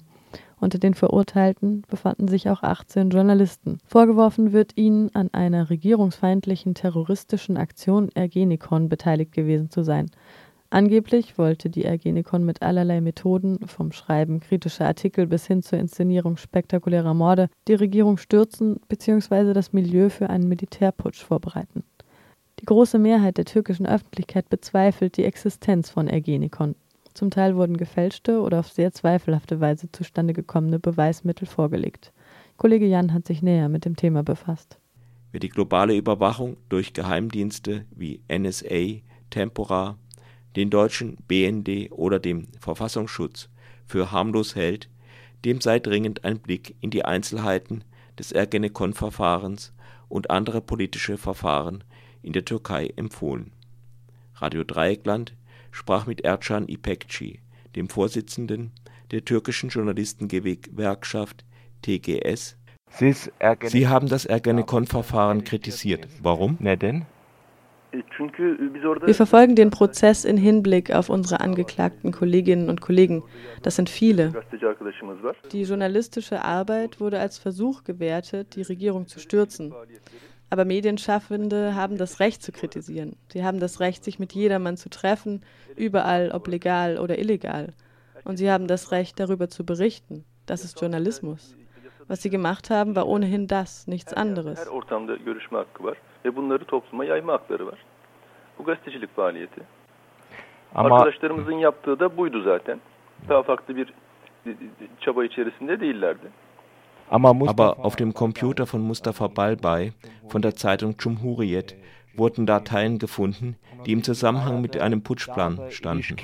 Unter 0.60 0.78
den 0.78 0.94
Verurteilten 0.94 1.82
befanden 1.88 2.28
sich 2.28 2.48
auch 2.48 2.62
18 2.62 3.10
Journalisten. 3.10 3.78
Vorgeworfen 3.86 4.52
wird 4.52 4.76
ihnen, 4.76 5.14
an 5.14 5.28
einer 5.32 5.70
regierungsfeindlichen 5.70 6.74
terroristischen 6.74 7.56
Aktion 7.56 8.08
Ergenekon 8.14 8.88
beteiligt 8.88 9.32
gewesen 9.32 9.70
zu 9.70 9.82
sein. 9.82 10.10
Angeblich 10.70 11.38
wollte 11.38 11.70
die 11.70 11.84
Ergenekon 11.84 12.44
mit 12.44 12.62
allerlei 12.62 13.00
Methoden, 13.00 13.60
vom 13.66 13.92
Schreiben 13.92 14.40
kritischer 14.40 14.86
Artikel 14.86 15.26
bis 15.28 15.46
hin 15.46 15.62
zur 15.62 15.78
Inszenierung 15.78 16.36
spektakulärer 16.36 17.14
Morde, 17.14 17.48
die 17.68 17.74
Regierung 17.74 18.16
stürzen 18.16 18.80
bzw. 18.88 19.52
das 19.52 19.72
Milieu 19.72 20.08
für 20.08 20.30
einen 20.30 20.48
Militärputsch 20.48 21.22
vorbereiten. 21.22 21.84
Die 22.60 22.66
große 22.66 22.98
Mehrheit 22.98 23.36
der 23.36 23.44
türkischen 23.44 23.86
Öffentlichkeit 23.86 24.48
bezweifelt 24.48 25.16
die 25.16 25.24
Existenz 25.24 25.90
von 25.90 26.08
Ergenekon. 26.08 26.74
Zum 27.14 27.30
Teil 27.30 27.54
wurden 27.54 27.76
gefälschte 27.76 28.40
oder 28.40 28.58
auf 28.58 28.68
sehr 28.68 28.92
zweifelhafte 28.92 29.60
Weise 29.60 29.90
zustande 29.92 30.34
gekommene 30.34 30.80
Beweismittel 30.80 31.46
vorgelegt. 31.46 32.12
Kollege 32.56 32.86
Jan 32.86 33.12
hat 33.12 33.26
sich 33.26 33.40
näher 33.40 33.68
mit 33.68 33.84
dem 33.84 33.94
Thema 33.94 34.24
befasst. 34.24 34.78
Wer 35.30 35.40
die 35.40 35.48
globale 35.48 35.96
Überwachung 35.96 36.56
durch 36.68 36.92
Geheimdienste 36.92 37.84
wie 37.94 38.20
NSA, 38.28 39.00
Tempora, 39.30 39.96
den 40.56 40.70
deutschen 40.70 41.16
BND 41.28 41.92
oder 41.92 42.18
dem 42.18 42.48
Verfassungsschutz 42.60 43.48
für 43.86 44.10
harmlos 44.10 44.56
hält, 44.56 44.88
dem 45.44 45.60
sei 45.60 45.78
dringend 45.78 46.24
ein 46.24 46.40
Blick 46.40 46.74
in 46.80 46.90
die 46.90 47.04
Einzelheiten 47.04 47.84
des 48.18 48.32
Ergenekon-Verfahrens 48.32 49.72
und 50.08 50.30
andere 50.30 50.60
politische 50.60 51.16
Verfahren 51.16 51.84
in 52.22 52.32
der 52.32 52.44
Türkei 52.44 52.92
empfohlen. 52.96 53.52
Radio 54.36 54.64
Dreieckland 54.64 55.34
sprach 55.74 56.06
mit 56.06 56.24
Ercan 56.24 56.66
İpekçi, 56.66 57.40
dem 57.74 57.88
Vorsitzenden 57.88 58.70
der 59.10 59.24
türkischen 59.24 59.68
Journalistengewerkschaft 59.68 61.44
TGS. 61.82 62.56
Sie 63.66 63.88
haben 63.88 64.08
das 64.08 64.24
Ergenekon-Verfahren 64.24 65.42
kritisiert. 65.42 66.06
Warum? 66.22 66.56
Neden? 66.60 67.06
Wir 69.04 69.14
verfolgen 69.14 69.54
den 69.54 69.70
Prozess 69.70 70.24
in 70.24 70.36
Hinblick 70.36 70.92
auf 70.92 71.08
unsere 71.08 71.40
angeklagten 71.40 72.12
Kolleginnen 72.12 72.68
und 72.68 72.80
Kollegen. 72.80 73.22
Das 73.62 73.76
sind 73.76 73.88
viele. 73.88 74.32
Die 75.52 75.62
journalistische 75.62 76.42
Arbeit 76.42 77.00
wurde 77.00 77.20
als 77.20 77.38
Versuch 77.38 77.84
gewertet, 77.84 78.56
die 78.56 78.62
Regierung 78.62 79.06
zu 79.06 79.20
stürzen. 79.20 79.72
Aber 80.50 80.64
Medienschaffende 80.64 81.74
haben 81.74 81.98
das 81.98 82.20
Recht 82.20 82.42
zu 82.42 82.52
kritisieren. 82.52 83.16
Sie 83.28 83.44
haben 83.44 83.60
das 83.60 83.80
Recht, 83.80 84.04
sich 84.04 84.18
mit 84.18 84.32
jedermann 84.32 84.76
zu 84.76 84.88
treffen, 84.88 85.42
überall, 85.76 86.30
ob 86.32 86.46
legal 86.48 86.98
oder 86.98 87.18
illegal. 87.18 87.72
Und 88.24 88.36
sie 88.36 88.50
haben 88.50 88.68
das 88.68 88.92
Recht, 88.92 89.18
darüber 89.18 89.48
zu 89.48 89.64
berichten. 89.64 90.24
Das 90.46 90.64
ist 90.64 90.80
Journalismus. 90.80 91.56
Was 92.06 92.22
sie 92.22 92.30
gemacht 92.30 92.70
haben, 92.70 92.94
war 92.94 93.08
ohnehin 93.08 93.46
das, 93.46 93.86
nichts 93.86 94.12
anderes. 94.12 94.68
ve 96.24 96.36
bunları 96.36 96.64
topluma 96.64 97.04
yayma 97.04 97.32
hakları 97.32 97.66
var. 97.66 97.78
Bu 98.58 98.64
gazetecilik 98.64 99.16
faaliyeti. 99.16 99.60
Ama... 100.74 100.96
Arkadaşlarımızın 100.96 101.52
yaptığı 101.52 102.00
da 102.00 102.16
buydu 102.16 102.42
zaten. 102.42 102.80
Daha 103.28 103.42
farklı 103.42 103.76
bir 103.76 103.92
çaba 105.00 105.24
içerisinde 105.24 105.80
değillerdi. 105.80 106.26
Aber 107.08 107.84
auf 107.84 107.96
dem 107.96 108.14
Computer 108.14 108.66
von 108.66 108.80
Mustafa 108.82 109.28
Balbay 109.28 109.92
von 110.28 110.42
der 110.42 110.54
Zeitung 110.54 110.96
Cumhuriyet 110.96 111.76
wurden 112.16 112.46
Dateien 112.46 112.98
gefunden, 112.98 113.56
die 113.86 113.92
im 113.92 114.02
Zusammenhang 114.02 114.60
mit 114.60 114.76
einem 114.76 115.02
Putschplan 115.02 115.60
standen. 115.70 116.16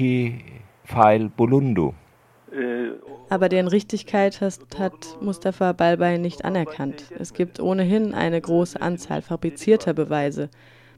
Aber 3.29 3.49
deren 3.49 3.69
Richtigkeit 3.69 4.41
hat, 4.41 4.59
hat 4.79 5.19
Mustafa 5.21 5.73
Balbay 5.73 6.19
nicht 6.19 6.45
anerkannt. 6.45 7.05
Es 7.17 7.33
gibt 7.33 7.61
ohnehin 7.61 8.13
eine 8.13 8.41
große 8.41 8.81
Anzahl 8.83 9.23
fabrizierter 9.23 9.95
Beweise, 9.95 10.51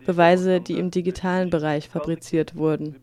Beweise, 0.04 0.60
die 0.60 0.78
im 0.78 0.90
digitalen 0.90 1.50
Bereich 1.50 1.88
fabriziert 1.88 2.56
wurden. 2.56 2.96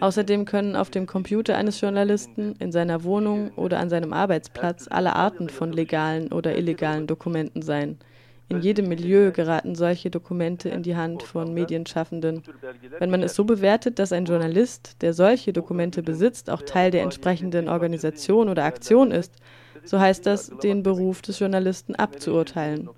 Außerdem 0.00 0.44
können 0.44 0.76
auf 0.76 0.90
dem 0.90 1.06
Computer 1.06 1.56
eines 1.56 1.80
Journalisten, 1.80 2.54
in 2.58 2.72
seiner 2.72 3.04
Wohnung 3.04 3.50
oder 3.56 3.78
an 3.78 3.90
seinem 3.90 4.12
Arbeitsplatz 4.12 4.86
alle 4.88 5.14
Arten 5.14 5.48
von 5.48 5.72
legalen 5.72 6.32
oder 6.32 6.56
illegalen 6.56 7.06
Dokumenten 7.06 7.62
sein. 7.62 7.98
In 8.50 8.62
jedem 8.62 8.88
Milieu 8.88 9.30
geraten 9.30 9.76
solche 9.76 10.10
Dokumente 10.10 10.70
in 10.70 10.82
die 10.82 10.96
Hand 10.96 11.22
von 11.22 11.54
Medienschaffenden. 11.54 12.42
Wenn 12.98 13.10
man 13.10 13.22
es 13.22 13.36
so 13.36 13.44
bewertet, 13.44 14.00
dass 14.00 14.12
ein 14.12 14.24
Journalist, 14.24 14.96
der 15.02 15.12
solche 15.12 15.52
Dokumente 15.52 16.02
besitzt, 16.02 16.50
auch 16.50 16.62
Teil 16.62 16.90
der 16.90 17.02
entsprechenden 17.02 17.68
Organisation 17.68 18.48
oder 18.48 18.64
Aktion 18.64 19.12
ist, 19.12 19.34
so 19.84 20.00
heißt 20.00 20.26
das, 20.26 20.50
den 20.64 20.82
Beruf 20.82 21.22
des 21.22 21.38
Journalisten 21.38 21.94
abzuurteilen. 21.94 22.90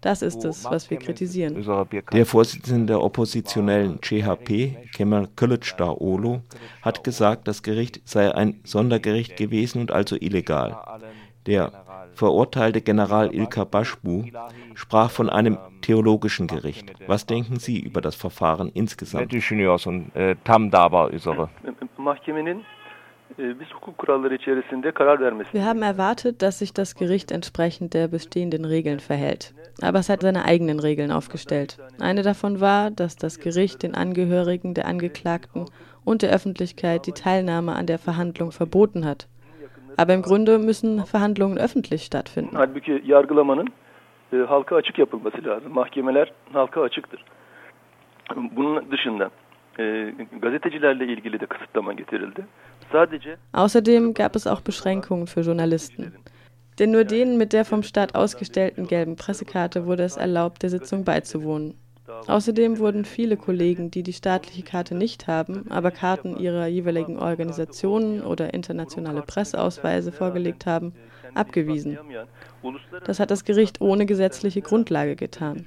Das 0.00 0.22
ist 0.22 0.44
es, 0.44 0.64
was 0.64 0.90
wir 0.90 0.98
kritisieren. 0.98 1.64
Der 2.12 2.26
Vorsitzende 2.26 2.86
der 2.86 3.02
oppositionellen 3.02 4.00
CHP, 4.00 4.92
Kemal 4.94 5.28
Kılıçdaroğlu, 5.36 6.40
hat 6.82 7.02
gesagt, 7.02 7.48
das 7.48 7.62
Gericht 7.62 8.00
sei 8.04 8.34
ein 8.34 8.60
Sondergericht 8.64 9.36
gewesen 9.36 9.80
und 9.80 9.90
also 9.90 10.16
illegal. 10.16 10.76
Der 11.46 11.72
verurteilte 12.14 12.80
General 12.80 13.32
Ilka 13.32 13.62
Başbuğ 13.62 14.32
sprach 14.74 15.10
von 15.10 15.28
einem 15.28 15.58
theologischen 15.80 16.46
Gericht. 16.46 16.92
Was 17.06 17.26
denken 17.26 17.58
Sie 17.58 17.78
über 17.78 18.00
das 18.00 18.16
Verfahren 18.16 18.70
insgesamt? 18.74 19.32
Wir 25.52 25.64
haben 25.64 25.82
erwartet, 25.82 26.42
dass 26.42 26.58
sich 26.58 26.72
das 26.72 26.94
Gericht 26.94 27.30
entsprechend 27.30 27.92
der 27.92 28.08
bestehenden 28.08 28.64
Regeln 28.64 28.98
verhält. 28.98 29.54
Aber 29.82 29.98
es 29.98 30.08
hat 30.08 30.22
seine 30.22 30.46
eigenen 30.46 30.80
Regeln 30.80 31.10
aufgestellt. 31.10 31.76
Eine 32.00 32.22
davon 32.22 32.60
war, 32.62 32.90
dass 32.90 33.16
das 33.16 33.38
Gericht 33.38 33.82
den 33.82 33.94
Angehörigen 33.94 34.72
der 34.72 34.86
Angeklagten 34.86 35.66
und 36.04 36.22
der 36.22 36.30
Öffentlichkeit 36.30 37.06
die 37.06 37.12
Teilnahme 37.12 37.74
an 37.74 37.86
der 37.86 37.98
Verhandlung 37.98 38.52
verboten 38.52 39.04
hat. 39.04 39.28
Aber 39.98 40.14
im 40.14 40.22
Grunde 40.22 40.58
müssen 40.58 41.04
Verhandlungen 41.04 41.58
öffentlich 41.58 42.04
stattfinden. 42.04 42.56
Halbuki 42.56 43.02
yargılamanın 43.04 43.68
e, 44.32 44.36
halka 44.36 44.76
açık 44.76 44.98
yapılması 44.98 45.44
lazım. 45.44 45.72
Mahkemeler 45.72 46.32
halka 46.52 46.82
açıktır. 46.82 47.24
Bunun 48.36 48.90
dışında 48.90 49.30
Außerdem 53.52 54.14
gab 54.14 54.36
es 54.36 54.46
auch 54.46 54.60
Beschränkungen 54.60 55.26
für 55.26 55.40
Journalisten. 55.40 56.14
Denn 56.78 56.90
nur 56.90 57.04
denen 57.04 57.38
mit 57.38 57.52
der 57.52 57.64
vom 57.64 57.82
Staat 57.82 58.14
ausgestellten 58.14 58.86
gelben 58.86 59.16
Pressekarte 59.16 59.86
wurde 59.86 60.04
es 60.04 60.16
erlaubt, 60.16 60.62
der 60.62 60.70
Sitzung 60.70 61.04
beizuwohnen. 61.04 61.74
Außerdem 62.26 62.78
wurden 62.78 63.04
viele 63.04 63.36
Kollegen, 63.36 63.90
die 63.90 64.02
die 64.02 64.12
staatliche 64.12 64.62
Karte 64.62 64.94
nicht 64.94 65.26
haben, 65.26 65.70
aber 65.70 65.90
Karten 65.90 66.36
ihrer 66.36 66.66
jeweiligen 66.66 67.18
Organisationen 67.18 68.22
oder 68.22 68.54
internationale 68.54 69.22
Presseausweise 69.22 70.12
vorgelegt 70.12 70.66
haben, 70.66 70.92
abgewiesen. 71.34 71.98
Das 73.04 73.20
hat 73.20 73.30
das 73.30 73.44
Gericht 73.44 73.80
ohne 73.80 74.06
gesetzliche 74.06 74.62
Grundlage 74.62 75.16
getan. 75.16 75.66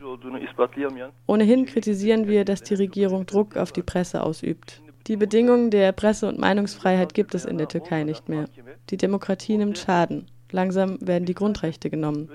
Ohnehin 1.28 1.66
kritisieren 1.66 2.28
wir, 2.28 2.46
dass 2.46 2.64
die 2.64 2.76
Regierung 2.76 3.26
Druck 3.26 3.58
auf 3.58 3.72
die 3.72 3.84
Presse 3.84 4.24
ausübt. 4.24 4.82
Die 5.08 5.18
Bedingungen 5.18 5.72
der 5.72 5.92
Presse- 5.92 6.28
und 6.28 6.40
Meinungsfreiheit 6.40 7.14
gibt 7.14 7.34
es 7.34 7.46
in 7.46 7.58
der 7.58 7.68
Türkei 7.68 8.04
nicht 8.04 8.30
mehr. 8.30 8.46
Die 8.90 8.98
Demokratie 8.98 9.58
nimmt 9.58 9.78
Schaden. 9.78 10.28
Langsam 10.52 10.98
werden 11.02 11.26
die 11.26 11.34
Grundrechte 11.34 11.90
genommen. 11.90 12.30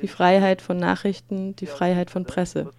Die 0.00 0.08
Freiheit 0.08 0.62
von 0.62 0.76
Nachrichten, 0.76 1.56
die 1.56 1.66
Freiheit 1.66 2.10
von 2.10 2.24
Presse. 2.24 2.70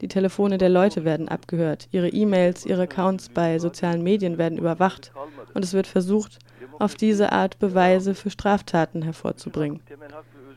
Die 0.00 0.08
Telefone 0.08 0.56
der 0.56 0.70
Leute 0.70 1.04
werden 1.04 1.28
abgehört, 1.28 1.88
ihre 1.92 2.08
E-Mails, 2.08 2.64
ihre 2.64 2.82
Accounts 2.82 3.28
bei 3.28 3.58
sozialen 3.58 4.02
Medien 4.02 4.38
werden 4.38 4.56
überwacht 4.58 5.12
und 5.54 5.62
es 5.62 5.74
wird 5.74 5.86
versucht, 5.86 6.38
auf 6.78 6.94
diese 6.94 7.32
Art 7.32 7.58
Beweise 7.58 8.14
für 8.14 8.30
Straftaten 8.30 9.02
hervorzubringen. 9.02 9.80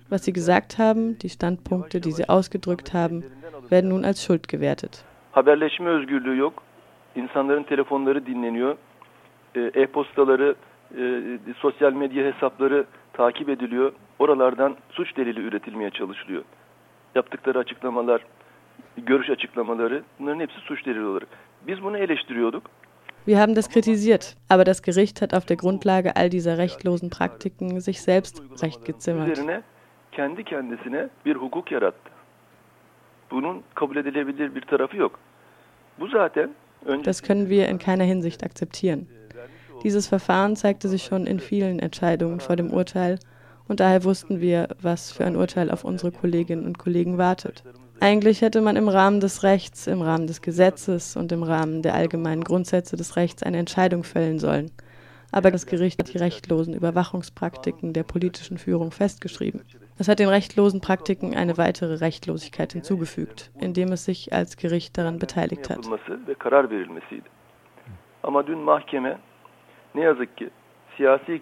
Was 0.10 0.24
sie 0.24 0.32
gesagt 0.32 0.78
haben, 0.78 1.18
die 1.18 1.30
Standpunkte, 1.30 2.00
die 2.00 2.12
sie 2.12 2.30
ausgedrückt 2.30 2.94
haben, 2.94 3.24
werden 3.70 3.90
nun 3.90 4.06
als 4.06 4.24
Schuld 4.24 4.48
gewertet. 4.48 5.04
Haberleşme 5.32 5.90
özgürlüğü 5.90 6.38
yok. 6.38 6.64
İnsanların 7.16 7.64
telefonları 7.64 8.26
dinleniyor. 8.26 8.78
E-postaları, 9.56 10.56
sosyal 11.58 11.94
medya 11.94 12.34
hesapları 12.34 12.86
takip 13.14 13.50
ediliyor. 13.50 13.94
Oralardan 14.20 14.78
suç 14.90 15.18
delili 15.18 15.40
üretilmeye 15.40 15.90
çalışılıyor. 15.90 16.44
Yaptıkları 17.16 17.60
açıklamalar 17.60 18.22
görüş 18.98 19.30
açıklamaları 19.30 20.04
bunların 20.20 20.40
hepsi 20.40 20.60
suç 20.60 20.86
delili 20.86 21.06
olarak. 21.06 21.28
Biz 21.68 21.84
bunu 21.84 21.98
eleştiriyorduk. 21.98 22.64
Wir 23.26 23.38
haben 23.38 23.56
das 23.56 23.70
kritisiert, 23.70 24.36
aber 24.50 24.66
das 24.66 24.82
Gericht 24.82 25.22
hat 25.22 25.34
auf 25.34 25.48
der 25.48 25.56
Grundlage 25.56 26.16
all 26.16 26.30
dieser 26.30 26.58
rechtlosen 26.58 27.10
Praktiken 27.10 27.80
sich 27.80 28.02
selbst 28.02 28.42
recht 28.62 28.86
gezimmert. 28.86 29.40
Kendi 30.12 30.44
kendisine 30.44 31.10
bir 31.26 31.36
hukuk 31.36 31.72
yarattı. 31.72 32.10
Bunun 33.32 33.64
kabul 33.76 33.96
edilebilir 33.96 34.56
bir 34.56 34.62
tarafı 34.62 34.98
yok. 34.98 35.20
Bu 36.00 36.08
zaten 36.08 36.50
Das 37.06 37.22
können 37.22 37.50
wir 37.50 37.70
in 37.70 37.78
keiner 37.78 38.04
Hinsicht 38.04 38.44
akzeptieren. 38.44 39.08
Dieses 39.84 40.08
Verfahren 40.08 40.56
zeigte 40.56 40.90
sich 40.90 41.04
schon 41.04 41.26
in 41.26 41.40
vielen 41.40 41.80
Entscheidungen 41.80 42.40
vor 42.40 42.56
dem 42.56 42.72
Urteil 42.72 43.20
und 43.68 43.80
daher 43.80 44.04
wussten 44.04 44.42
wir, 44.42 44.68
was 44.82 45.12
für 45.12 45.26
ein 45.26 45.36
Urteil 45.36 45.72
auf 45.72 45.84
unsere 45.84 46.12
Kolleginnen 46.12 46.66
und 46.66 46.78
Kollegen 46.78 47.18
wartet. 47.18 47.64
Eigentlich 48.00 48.42
hätte 48.42 48.62
man 48.62 48.76
im 48.76 48.90
Rahmen 48.90 49.20
des 49.20 49.44
Rechts, 49.44 49.88
im 49.88 50.02
Rahmen 50.02 50.28
des 50.28 50.42
Gesetzes 50.42 51.16
und 51.16 51.32
im 51.32 51.44
Rahmen 51.44 51.82
der 51.82 51.94
allgemeinen 51.94 52.44
Grundsätze 52.44 52.96
des 52.98 53.16
Rechts 53.16 53.44
eine 53.44 53.58
Entscheidung 53.58 54.04
fällen 54.04 54.40
sollen. 54.40 54.72
Aber 55.32 55.50
das 55.50 55.66
Gericht 55.66 56.00
hat 56.00 56.14
die 56.14 56.18
rechtlosen 56.18 56.74
Überwachungspraktiken 56.74 57.94
der 57.94 58.04
politischen 58.04 58.58
Führung 58.58 58.92
festgeschrieben. 58.92 59.62
Es 59.98 60.08
hat 60.08 60.20
den 60.20 60.30
rechtlosen 60.30 60.82
Praktiken 60.82 61.36
eine 61.36 61.58
weitere 61.58 61.96
Rechtlosigkeit 61.96 62.74
hinzugefügt, 62.74 63.52
indem 63.60 63.92
es 63.92 64.06
sich 64.06 64.34
als 64.34 64.58
Gericht 64.58 64.98
daran 64.98 65.18
beteiligt 65.20 65.70
hat. 65.70 65.88
Ama 68.24 68.48
dün 68.48 68.60
mahkeme 68.60 69.20
ne 69.96 70.02
yazık 70.02 70.38
ki 70.38 70.50
siyasi. 70.98 71.42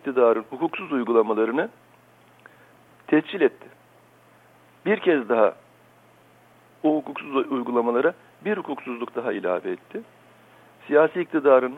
Bir 4.85 4.99
kez 4.99 5.29
daha 5.29 5.55
o 6.83 6.95
hukuksuz 6.95 7.35
uygulamalara 7.51 8.13
bir 8.45 8.57
hukuksuzluk 8.57 9.15
daha 9.15 9.33
ilave 9.33 9.71
etti. 9.71 10.01
Siyasi 10.87 11.21
iktidarın 11.21 11.73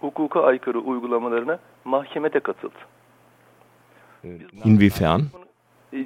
hukuka 0.00 0.42
aykırı 0.42 0.78
uygulamalarına 0.78 1.58
mahkemede 1.84 2.40
katıldı. 2.40 2.78
Inwiefern? 4.64 5.20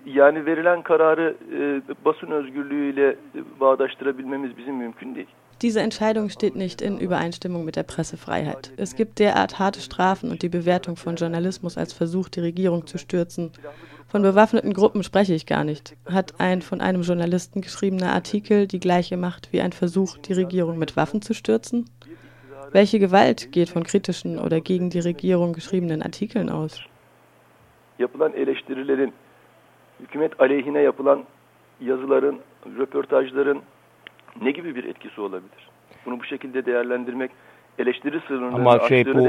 Yani 0.07 0.47
verilen 0.47 0.83
kararı 0.83 1.37
e, 1.59 1.83
basın 2.05 2.31
özgürlüğüyle 2.31 3.17
bağdaştırabilmemiz 3.61 4.57
bizim 4.57 4.77
mümkün 4.77 5.15
değil. 5.15 5.27
Diese 5.63 5.81
Entscheidung 5.81 6.31
steht 6.31 6.57
nicht 6.57 6.83
in 6.83 6.99
Übereinstimmung 6.99 7.65
mit 7.65 7.77
der 7.77 7.85
Pressefreiheit. 7.85 8.73
Es 8.79 8.97
gibt 8.97 9.19
derart 9.21 9.61
harte 9.61 9.81
Strafen 9.81 10.31
und 10.31 10.43
die 10.43 10.49
Bewertung 10.49 10.97
von 10.97 11.15
Journalismus 11.15 11.79
als 11.79 11.93
Versuch, 11.93 12.29
die 12.29 12.41
Regierung 12.41 12.87
zu 12.87 12.99
stürzen. 12.99 13.53
Von 14.13 14.21
bewaffneten 14.21 14.75
Gruppen 14.75 15.03
spreche 15.03 15.33
ich 15.33 15.47
gar 15.47 15.65
nicht. 15.65 15.97
Hat 16.05 16.39
ein 16.39 16.61
von 16.61 16.83
einem 16.83 17.01
Journalisten 17.01 17.63
geschriebener 17.63 18.13
Artikel 18.13 18.67
die 18.67 18.79
gleiche 18.79 19.17
Macht 19.17 19.51
wie 19.55 19.63
ein 19.63 19.73
Versuch, 19.73 20.19
die 20.19 20.35
Regierung 20.35 20.77
mit 20.79 20.99
Waffen 20.99 21.23
zu 21.23 21.33
stürzen? 21.33 21.89
Welche 22.73 22.99
Gewalt 22.99 23.53
geht 23.53 23.71
von 23.71 23.85
kritischen 23.85 24.39
oder 24.39 24.61
gegen 24.61 24.91
die 24.91 24.99
Regierung 24.99 25.55
geschriebenen 25.55 26.03
Artikeln 26.03 26.51
aus? 26.51 26.79
Yapılan 27.99 28.35
eleştirilerin, 28.35 29.15
hükümet 30.01 30.41
aleyhine 30.41 30.83
yapılan 30.83 31.25
yazıların, 31.81 32.41
röportajların 32.79 33.63
ne 34.43 34.51
gibi 34.51 34.75
bir 34.77 34.85
etkisi 34.85 35.21
olabilir? 35.21 35.71
Bunu 36.05 36.21
bu 36.21 36.25
şekilde 36.25 36.67
değerlendirmek 36.67 37.31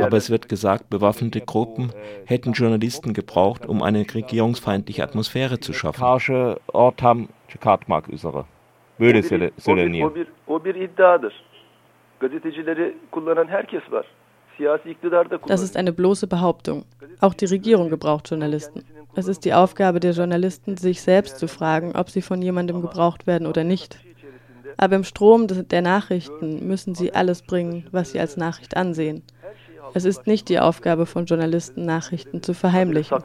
aber 0.03 0.17
es 0.17 0.29
wird 0.29 0.49
gesagt, 0.49 0.89
bewaffnete 0.89 1.41
Gruppen 1.41 1.91
hätten 2.25 2.53
Journalisten 2.53 3.13
gebraucht, 3.13 3.65
um 3.65 3.81
eine 3.81 3.99
regierungsfeindliche 3.99 5.03
Atmosphäre 5.03 5.59
zu 5.59 5.73
schaffen. 5.73 6.03
Böyle 8.99 9.23
söyleniyor. 9.57 10.13
Das 15.47 15.61
ist 15.61 15.77
eine 15.77 15.93
bloße 15.93 16.27
Behauptung. 16.27 16.85
Auch 17.19 17.33
die 17.33 17.45
Regierung 17.45 17.89
gebraucht 17.89 18.29
Journalisten. 18.29 18.83
Es 19.15 19.27
ist 19.27 19.45
die 19.45 19.53
Aufgabe 19.53 19.99
der 19.99 20.11
Journalisten, 20.11 20.77
sich 20.77 21.01
selbst 21.01 21.37
zu 21.37 21.47
fragen, 21.47 21.95
ob 21.95 22.09
sie 22.09 22.21
von 22.21 22.41
jemandem 22.41 22.81
gebraucht 22.81 23.27
werden 23.27 23.47
oder 23.47 23.63
nicht. 23.63 23.99
Aber 24.77 24.95
im 24.95 25.03
Strom 25.03 25.47
der 25.47 25.81
Nachrichten 25.81 26.67
müssen 26.67 26.95
sie 26.95 27.13
alles 27.13 27.41
bringen, 27.41 27.87
was 27.91 28.11
sie 28.11 28.19
als 28.19 28.37
Nachricht 28.37 28.75
ansehen. 28.75 29.23
Es 29.93 30.05
ist 30.05 30.27
nicht 30.27 30.49
die 30.49 30.59
Aufgabe 30.59 31.05
von 31.05 31.25
Journalisten, 31.25 31.85
Nachrichten 31.85 32.41
zu 32.41 32.53
verheimlichen. 32.53 33.17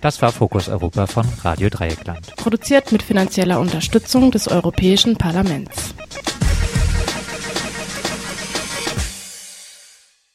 Das 0.00 0.20
war 0.20 0.32
Fokus 0.32 0.68
Europa 0.68 1.06
von 1.06 1.24
Radio 1.44 1.68
Dreieckland. 1.68 2.34
Produziert 2.36 2.90
mit 2.90 3.02
finanzieller 3.02 3.60
Unterstützung 3.60 4.30
des 4.30 4.48
Europäischen 4.48 5.16
Parlaments. 5.16 5.94